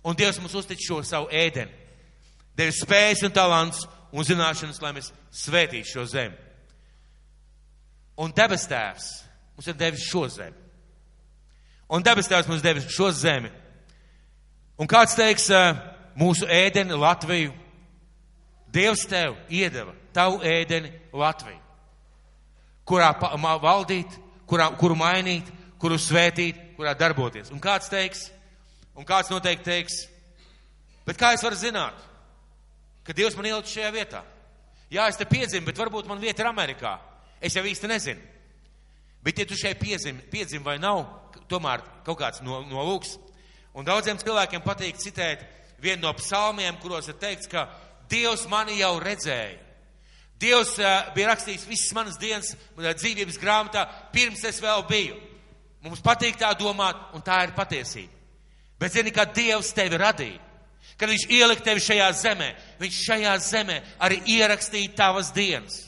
[0.00, 1.68] Un Dievs mums uztic šo savu ēdeni.
[2.56, 6.36] Devis spējas un talants un zināšanas, lai mēs svētītu šo zemi.
[8.20, 9.06] Un debes tēvs
[9.56, 10.56] mums ir devis šo zemi.
[11.90, 13.50] Un debes tēvs mums devis šo zemi.
[14.80, 15.80] Un kāds teiks eh,
[16.18, 17.54] mūsu ēdeni Latviju?
[18.70, 21.58] Dievs tev iedeva tavu ēdeni Latviju,
[22.86, 23.10] kurā
[23.62, 24.14] valdīt,
[24.46, 25.48] kurā, kuru mainīt,
[25.80, 27.50] kuru svētīt, kurā darboties.
[27.54, 28.28] Un kāds teiks,
[28.94, 29.98] un kāds noteikti teiks,
[31.06, 31.98] bet kā es varu zināt,
[33.10, 34.24] ka Dievs man ielikt šajā vietā?
[34.90, 36.96] Jā, es te piedzimu, bet varbūt man vieta ir Amerikā.
[37.42, 38.22] Es jau īsti nezinu.
[39.22, 41.02] Bet, ja tu šeit piedzimi, piedzim vai nav,
[41.50, 43.18] tomēr kaut kāds no, nolūks.
[43.76, 45.42] Un daudziem cilvēkiem patīk citēt
[45.82, 47.68] vienu no psalmiem, kuros ir teikts, ka
[48.10, 49.58] Dievs mani jau redzēja.
[50.40, 53.84] Dievs uh, bija rakstījis visas manas dienas manā dzīvības grāmatā,
[54.14, 55.18] pirms es vēl biju.
[55.84, 58.16] Mums patīk tā domāt, un tā ir patiesība.
[58.80, 60.40] Bet zini, ka Dievs tevi radīja.
[60.98, 65.86] Kad Viņš ielika tevi šajā zemē, Viņš šajā zemē arī ierakstīja tavas dienas.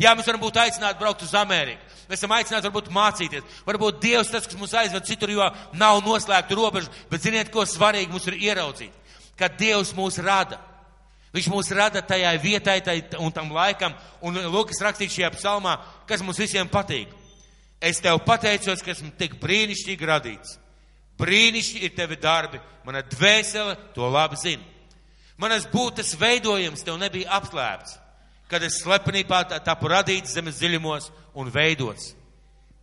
[0.00, 1.82] Jā, mēs varam būt aicināti braukt uz Ameriku.
[2.08, 3.44] Mēs esam aicināti varbūt mācīties.
[3.64, 5.46] Varbūt Dievs tas, kas mūs aizved citur, jo
[5.78, 6.90] nav noslēgta robeža.
[7.10, 8.92] Bet ziniet, ko svarīgi mums ir ieraudzīt?
[9.38, 10.58] Kad Dievs mūs rada.
[11.34, 16.22] Viņš mūs rada tajā vietai tai, un tam laikam, un Lūkas rakstīts šajā psalmā, kas
[16.22, 17.10] mums visiem patīk.
[17.82, 20.58] Es tev pateicos, ka esmu tik brīnišķīgi radīts.
[21.18, 24.64] Brīnišķīgi ir tevi darbi, mana dvēsele to labi zina.
[25.38, 27.96] Manas būtas veidojums tev nebija apslēpts,
[28.50, 32.12] kad es slepenībā tapu radīts zemes dziļumos un veidots.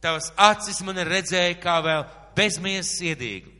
[0.01, 2.05] Tavas acis man redzēja kā vēl
[2.35, 3.53] bezmiesas iedīgli.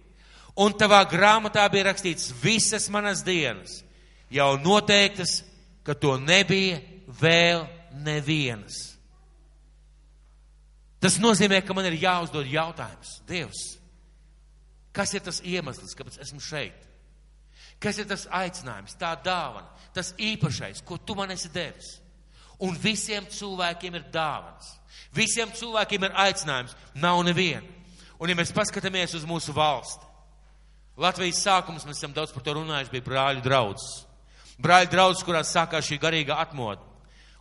[0.60, 3.80] Un tavā grāmatā bija rakstīts visas manas dienas
[4.32, 5.42] jau noteiktas,
[5.84, 6.80] ka to nebija
[7.22, 7.64] vēl
[8.04, 8.92] nevienas.
[11.02, 13.62] Tas nozīmē, ka man ir jāuzdod jautājums, Dievs,
[14.96, 16.88] kas ir tas iemesls, kāpēc esmu šeit?
[17.82, 21.96] Kas ir tas aicinājums, tā dāvana, tas īpašais, ko tu man esi devis?
[22.62, 24.76] Un visiem cilvēkiem ir dāvans.
[25.16, 27.66] Visiem cilvēkiem ir aicinājums, nav neviena.
[28.22, 30.12] Un ja mēs paskatāmies uz mūsu valsti,
[31.02, 34.04] Latvijas sākums, mēs esam daudz par to runājuši, bija brāļu draudzes.
[34.62, 36.84] Brāļu draudzes, kurās sākās šī garīga atmoda.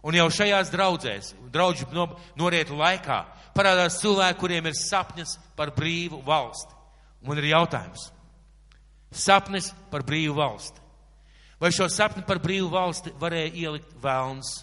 [0.07, 2.07] Un jau šajās draudzēs, draudžu no,
[2.41, 3.19] norietu laikā,
[3.53, 6.79] parādās cilvēki, kuriem ir sapnis par brīvu valsti.
[7.27, 8.09] Un ir jautājums.
[9.11, 10.81] Sapnis par brīvu valsti.
[11.61, 14.55] Vai šo sapni par brīvu valsti varēja ielikt vēlns?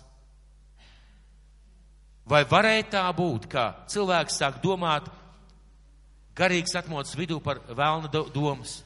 [2.28, 5.06] Vai varēja tā būt, ka cilvēks sāk domāt
[6.36, 8.82] garīgas atmodas vidū par vēlna domas?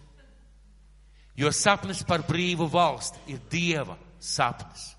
[1.39, 4.91] Jo sapnis par brīvu valsti ir Dieva sapnis.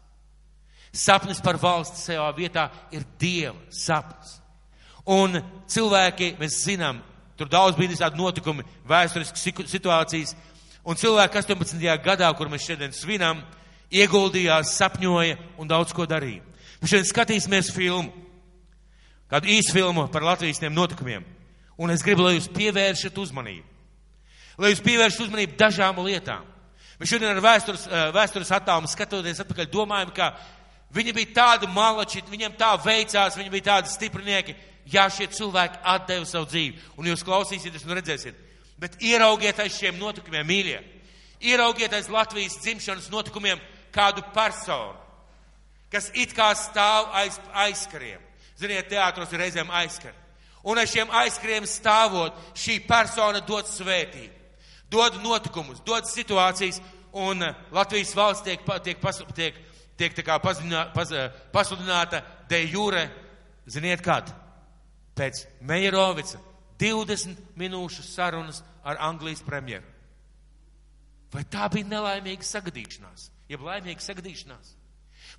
[0.93, 4.39] Sapnis par valsti savā vietā ir Dieva sapnis.
[5.05, 5.37] Un
[5.69, 7.03] cilvēki, mēs zinām,
[7.43, 10.37] tur daudz bija tādi notikumi, vēsturiskas situācijas,
[10.87, 11.83] un cilvēki 18.
[12.05, 13.43] gadā, kur mēs šodien svinam,
[13.93, 16.45] ieguldījās, sapņoja un daudz ko darīja.
[16.81, 18.13] Mēs šodien skatīsimies filmu,
[19.31, 21.27] kādu īsu filmu par Latvijas notikumiem,
[21.79, 23.69] un es gribu, lai jūs pievēršat uzmanību.
[24.63, 26.47] Lai jūs pievēršat uzmanību dažām lietām.
[27.01, 30.37] Mēs šodien ar vēstures, eh, vēstures attālumu skatoties atpakaļ domājam, ka
[30.93, 34.55] Viņi bija tādi malači, viņiem tā veicās, viņi bija tādi stiprinieki.
[34.93, 36.81] Jā, šie cilvēki atdeva savu dzīvi.
[36.99, 38.41] Un jūs klausīsieties un redzēsiet.
[38.83, 40.81] Bet ieraugiet aiz šiem notikumiem, mīļie.
[41.49, 43.61] Ieraugiet aiz Latvijas dzimšanas notikumiem
[43.95, 44.99] kādu personu,
[45.93, 48.21] kas it kā stāv aiz aizkariem.
[48.59, 50.17] Ziniet, teātros ir reizēm aizkari.
[50.63, 54.35] Un aiz šiem aizkariem stāvot, šī persona dod svētību,
[54.93, 56.79] dod notikumus, dod situācijas,
[57.13, 57.43] un
[57.75, 59.59] Latvijas valsts tiek, tiek, tiek, tiek
[60.01, 61.13] tiek tā kā paziņā, paz,
[61.55, 63.07] pasludināta de jure,
[63.67, 64.31] ziniet kad?
[65.17, 66.41] Pēc Mejerovica
[66.81, 69.87] 20 minūšu sarunas ar Anglijas premjeru.
[71.33, 74.75] Vai tā bija nelaimīga sagadīšanās, jeb laimīga sagadīšanās?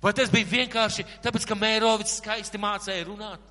[0.02, 3.42] Vai tas bija vienkārši tāpēc, ka Mērovics skaisti mācēja runāt?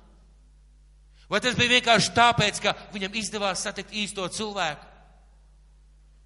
[1.30, 4.90] Vai tas bija vienkārši tāpēc, ka viņam izdevās satikt īsto cilvēku?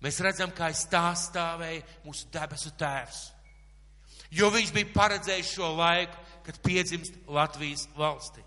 [0.03, 3.23] Mēs redzam, kā aiz tā stāvēja mūsu debesu tēvs
[4.31, 6.17] jo viņš bija paredzējis šo laiku,
[6.47, 8.43] kad piedzimst Latvijas valstī.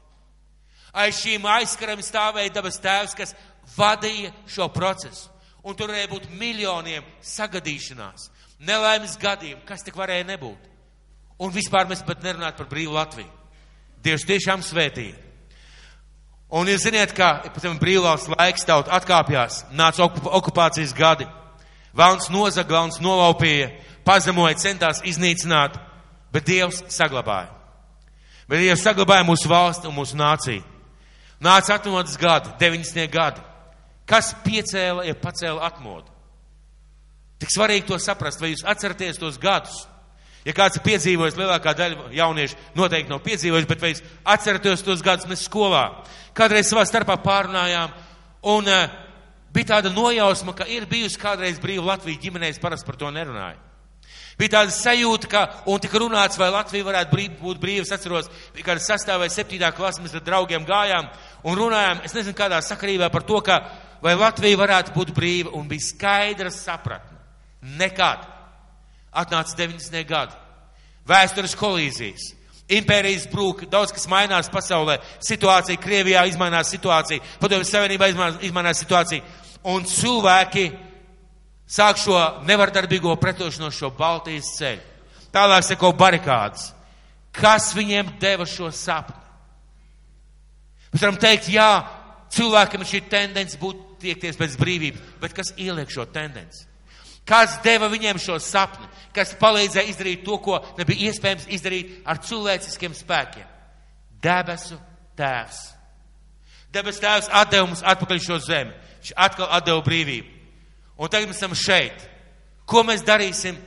[0.92, 3.36] Aiz šīm aizkarām stāvēja dabas tēvs, kas
[3.78, 5.30] vadīja šo procesu.
[5.64, 8.32] Un tur varēja būt miljoniem sagadīšanās,
[8.66, 10.70] nelaimes gadījumu, kas tik varēja nebūt.
[11.42, 13.30] Un vispār mēs pat nerunājam par brīvu Latviju.
[14.02, 15.16] Dievs tiešām svētīja.
[16.52, 21.28] Un jūs zināt, ka pēc tam brīvās laiks tauta atkāpjās, nāca okupācijas gadi.
[21.96, 23.70] Velns nozaga, velns nolaupīja,
[24.06, 25.78] pazemoja, centās iznīcināt,
[26.34, 27.52] bet Dievs saglabāja.
[28.49, 30.64] Bet Dievs saglabāja mūsu valsti un mūsu nāciju.
[31.41, 33.08] Nāca atmodas gadi, 90.
[33.12, 33.41] gadi.
[34.06, 36.12] Kas piecēla, ja pacēla atmodu?
[37.41, 39.86] Tik svarīgi to saprast, vai jūs atceraties tos gadus?
[40.45, 44.04] Ja kāds ir piedzīvojis, lielākā daļa jauniešu noteikti nav piedzīvojis, bet vai jūs
[44.36, 45.84] atceraties tos gadus mēs skolā?
[46.38, 47.93] Kādreiz savā starpā pārunājām,
[48.49, 48.93] un uh,
[49.54, 53.58] bija tāda nojausma, ka ir bijusi kādreiz brīva Latvija ģimenēs, parasti par to nerunāja.
[54.40, 57.86] Bija tāda sajūta, ka, un tika runāts, vai Latvija varētu brīv, būt brīva.
[57.86, 61.10] Es atceros, bija kāda sastāvā vai septītā klasa, mēs ar draugiem gājām
[61.44, 63.60] un runājām, es nezinu, kādā sakarībā par to, ka
[64.02, 67.20] vai Latvija varētu būt brīva, un bija skaidra sapratne.
[67.78, 68.28] Nekad.
[69.12, 70.06] Atnāca 90.
[70.08, 70.38] gadi.
[71.08, 72.32] Vēstures kolīzijas.
[72.72, 74.96] Impērijas brūk, daudz kas mainās pasaulē.
[75.20, 78.08] Situācija Krievijā izmainās situācija, Padomju Savienībā
[78.48, 79.26] izmainās situācija.
[79.68, 80.70] Un cilvēki
[81.72, 82.18] sāk šo
[82.48, 84.88] nevardarbīgo pretošanos šo Baltijas ceļu.
[85.32, 86.72] Tālāk seko barikādas.
[87.32, 89.16] Kas viņiem deva šo sapni?
[90.92, 91.70] Mēs varam teikt, jā,
[92.36, 96.66] cilvēkam ir šī tendence būt tiekties pēc brīvības, bet kas ieliek šo tendenci?
[97.28, 102.98] Kas deva viņiem šo sapni, kas palīdzēja izdarīt to, ko nebija iespējams izdarīt ar cilvēciskiem
[102.98, 103.48] spēkiem?
[104.22, 104.76] Debesu
[105.16, 105.62] tēvs.
[106.74, 108.76] Debesu tēvs atdeva mums atpakaļ šo zemi.
[109.00, 110.41] Viņš atkal atdeva brīvību.
[110.98, 112.08] Un tagad mēs esam šeit.
[112.66, 113.58] Ko mēs darīsim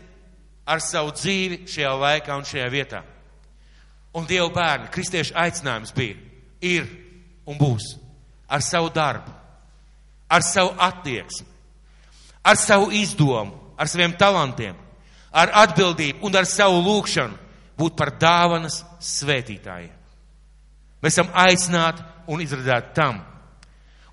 [0.66, 3.02] ar savu dzīvi šajā laikā un šajā vietā?
[4.14, 6.14] Un Dieva bērni, kristiešu aicinājums bija,
[6.62, 6.86] ir
[7.50, 7.96] un būs
[8.48, 9.32] ar savu darbu,
[10.30, 11.46] ar savu attieksmi,
[12.44, 14.76] ar savu izdomu, ar saviem talantiem,
[15.34, 17.40] ar atbildību un ar savu lūgšanu
[17.78, 19.94] būt par dāvanas svētītājiem.
[21.02, 23.18] Mēs esam aicināti un izredzēti tam.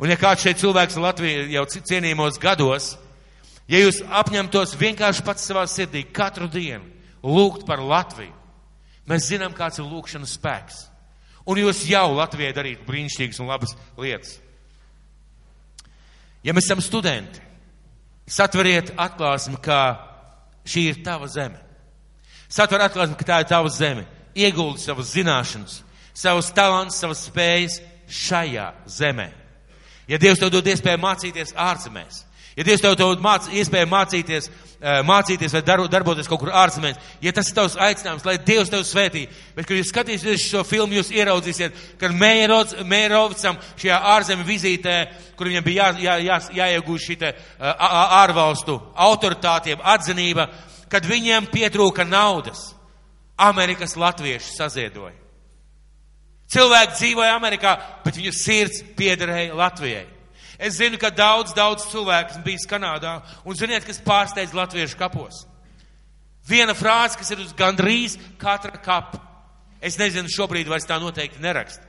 [0.01, 2.95] Un ja kāds šeit cilvēks Latvijā jau cienījumos gados,
[3.71, 6.83] Ja jūs apņemtos vienkārši pats savā sirdī katru dienu
[7.23, 8.33] lūgt par Latviju,
[9.07, 10.81] mēs zinām, kāds ir lūkšanas spēks.
[11.47, 14.35] Un jūs jau Latvijai darītu brīnišķīgas un labas lietas.
[16.43, 17.39] Ja mēs esam studenti,
[18.27, 19.79] satveriet atklāsmi, ka
[20.67, 21.61] šī ir tava zeme.
[22.51, 24.03] Satver atklāsmi, ka tā ir tava zeme.
[24.35, 25.81] Ieguldi savas zināšanas,
[26.17, 27.79] savus talants, savas spējas
[28.11, 29.40] šajā zemē.
[30.09, 32.25] Ja Dievs tev dod iespēju mācīties ārzemēs,
[32.55, 34.49] Ja Dievs tev to māc, iespēja mācīties,
[35.07, 39.23] mācīties vai darboties kaut kur ārzemēs, ja tas ir tavs aicinājums, lai Dievs tev svētī,
[39.55, 44.97] bet, kad jūs skatīsieties šo filmu, jūs ieraudzīsiet, ka Mērovicam šajā ārzemju vizītē,
[45.39, 47.31] kur viņam bija jā, jā, jā, jāiegūst šī
[48.19, 48.75] ārvalstu
[49.07, 50.49] autoritātiem atzinība,
[50.91, 52.73] kad viņiem pietrūka naudas,
[53.39, 55.20] Amerikas latvieši saziedoja.
[56.51, 60.07] Cilvēki dzīvoja Amerikā, bet viņu sirds piederēja Latvijai.
[60.61, 63.15] Es zinu, ka daudz, daudz cilvēku bijis Kanādā,
[63.47, 65.45] un ziniet, kas pārsteidz latviešu kapos.
[66.45, 69.21] Viena frāze, kas ir uz gandrīz katra kapa.
[69.81, 71.81] Es nezinu, šobrīd vairs tā noteikti nerakst.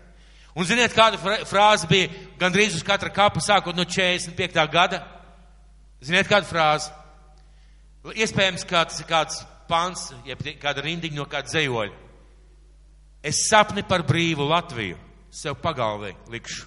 [0.57, 2.09] Un ziniet, kāda frāze bija
[2.41, 4.65] gandrīz uz katra kapa, sākot no 45.
[4.73, 5.03] gada?
[6.05, 6.93] Ziniet, kāda frāze?
[8.15, 12.12] Iespējams, ka tas ir kāds pants, jeb kāda rindiņa no kāda zejoļa.
[13.23, 14.99] Es sapni par brīvu Latviju
[15.31, 16.67] sev pagalvē likšu.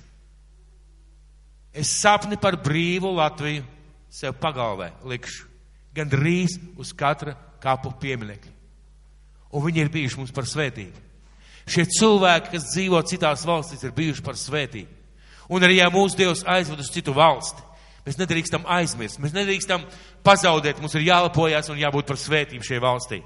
[1.76, 3.66] Es sapni par brīvu Latviju
[4.10, 5.50] sev pagalvē likšu.
[5.96, 8.54] Gan drīz uz katra kapu pieminekļa.
[9.56, 11.04] Un viņi ir bijuši mums par svētību.
[11.66, 14.92] Šie cilvēki, kas dzīvo citās valstīs, ir bijuši par svētību.
[15.50, 17.64] Un arī, ja mūsu Dievs aizved uz citu valsti,
[18.06, 19.86] mēs nedrīkstam aizmirst, mēs nedrīkstam
[20.26, 23.22] pazaudēt, mums ir jālepojas un jābūt par svētību šajā valstī.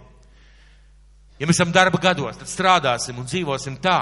[1.40, 4.00] Ja mēs esam darba gados, tad strādāsim un dzīvosim tā,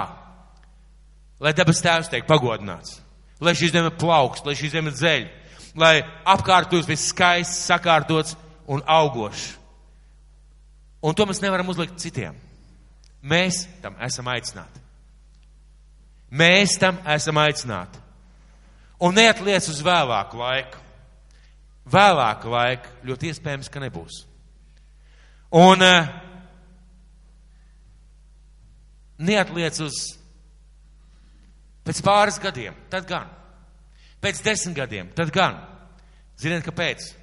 [1.40, 2.98] lai debes tēvs tiek pagodināts
[3.40, 5.28] lai šī zeme plaukst, lai šī zeme dzeļ,
[5.78, 8.36] lai apkārtos viss skaists, sakārtots
[8.70, 9.52] un augošs.
[11.06, 12.36] Un to mēs nevaram uzlikt citiem.
[13.22, 14.82] Mēs tam esam aicināti.
[16.34, 18.02] Mēs tam esam aicināti.
[19.04, 20.82] Un neatliec uz vēlāku laiku.
[21.88, 24.24] Vēlāku laiku ļoti iespējams, ka nebūs.
[25.56, 26.10] Un uh,
[29.18, 30.18] neatliec uz
[31.88, 33.30] Pēc pāris gadiem, tad gan.
[34.20, 35.62] Pēc desmit gadiem, tad gan.
[36.38, 37.14] Ziniet, kāpēc?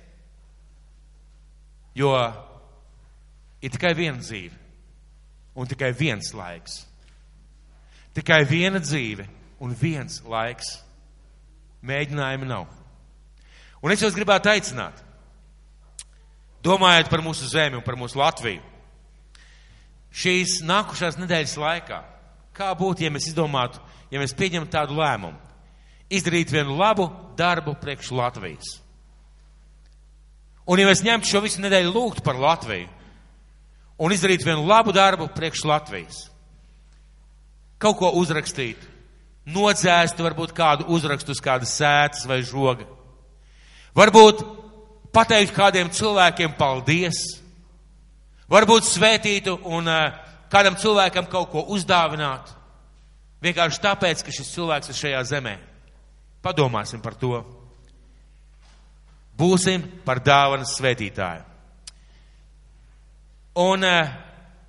[1.94, 2.14] Jo
[3.60, 4.56] ir tikai viena dzīve
[5.54, 6.80] un tikai viens laiks.
[8.16, 9.26] Tikai viena dzīve
[9.60, 10.78] un viens laiks.
[11.84, 12.64] Mēģinājumi nav.
[13.84, 14.96] Un es jūs gribētu aicināt,
[16.64, 18.64] domājot par mūsu zemi un par mūsu Latviju,
[20.14, 22.00] šīs nākušās nedēļas laikā,
[22.54, 23.82] kā būtu, ja mēs izdomātu
[24.14, 25.36] ja mēs pieņemam tādu lēmumu,
[26.14, 27.08] izdarīt vienu labu
[27.38, 28.76] darbu priekš Latvijas.
[30.70, 32.88] Un ja mēs ņemtu šo visu nedēļu lūgt par Latviju
[34.00, 36.20] un izdarīt vienu labu darbu priekš Latvijas,
[37.82, 38.78] kaut ko uzrakstīt,
[39.50, 42.86] nodzēst varbūt kādu uzrakstu uz kādas sētas vai žoga,
[43.98, 44.44] varbūt
[45.14, 47.20] pateikt kādiem cilvēkiem paldies,
[48.50, 50.12] varbūt svētītu un uh,
[50.52, 52.52] kādam cilvēkam kaut ko uzdāvināt.
[53.44, 55.54] Vienkārši tāpēc, ka šis cilvēks ir šajā zemē.
[56.44, 57.42] Padomāsim par to.
[59.36, 61.42] Būsim par dāvanas svētītāju.
[63.64, 64.12] Un uh,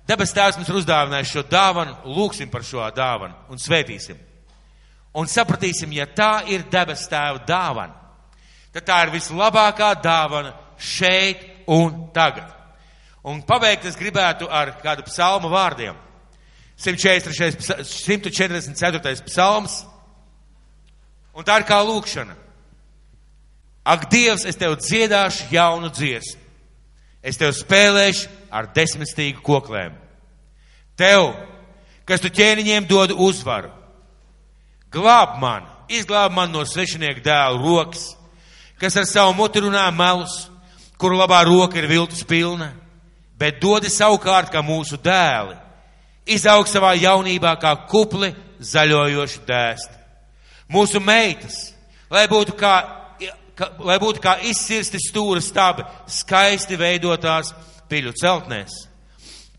[0.06, 4.18] debes tēvs mums ir uzdāvinājis šo dāvanu, lūksim par šo dāvanu un svētīsim.
[5.16, 7.94] Un sapratīsim, ja tā ir debes tēva dāvana,
[8.74, 11.40] tad tā ir vislabākā dāvana šeit
[11.72, 12.55] un tagad.
[13.26, 15.96] Un pabeigt es gribētu ar kādu psalmu vārdiem.
[16.78, 19.24] 143, 144.
[19.26, 19.80] psalms.
[21.34, 22.36] Un tā ir kā lūkšana.
[23.86, 26.42] Ak, Dievs, es tev dziedāšu jaunu dziesmu.
[27.26, 29.96] Es tev spēlēšu ar desmitstīgu koklēm.
[30.98, 31.32] Tev,
[32.06, 33.72] kas tu ķēniņiem dod uzvaru.
[34.94, 38.12] Glāb man, izglāb man no svešinieku dēlu rokas,
[38.78, 40.46] kas ar savu muti runā melus,
[40.98, 42.70] kuru labā roka ir viltus pilna,
[43.38, 45.56] bet dodi savukārt kā mūsu dēli
[46.26, 49.92] izaug savā jaunībā kā kupli zaļojoši dēst.
[50.72, 51.58] Mūsu meitas,
[52.10, 52.74] lai būtu kā,
[53.54, 57.52] ka, lai būtu kā izsirsti stūra stabi, skaisti veidotās
[57.90, 58.74] piļu celtnēs.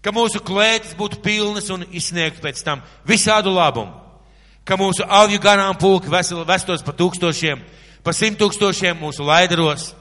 [0.03, 4.03] Ka mūsu klētis būtu pilnas un izsniegt pēc tam visādu labumu.
[4.67, 7.61] Ka mūsu avju garām pulki veseli vestos pa tūkstošiem,
[8.03, 9.93] pa simt tūkstošiem mūsu laidaros,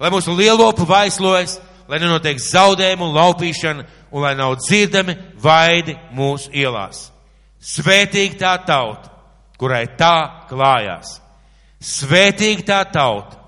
[0.00, 1.58] lai mūsu lielopu vaislojas,
[1.88, 7.08] lai nenotiek zaudējumu un laupīšana, un lai nav dzirdami vaidi mūsu ielās.
[7.64, 9.10] Svētīgi tā tauta,
[9.58, 11.18] kurai tā klājās.
[11.84, 13.40] Svētīgi tā tauta,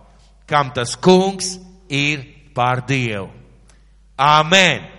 [0.48, 1.56] kam tas kungs
[1.88, 2.24] ir
[2.56, 3.30] pār Dievu.
[4.16, 4.92] Āmen!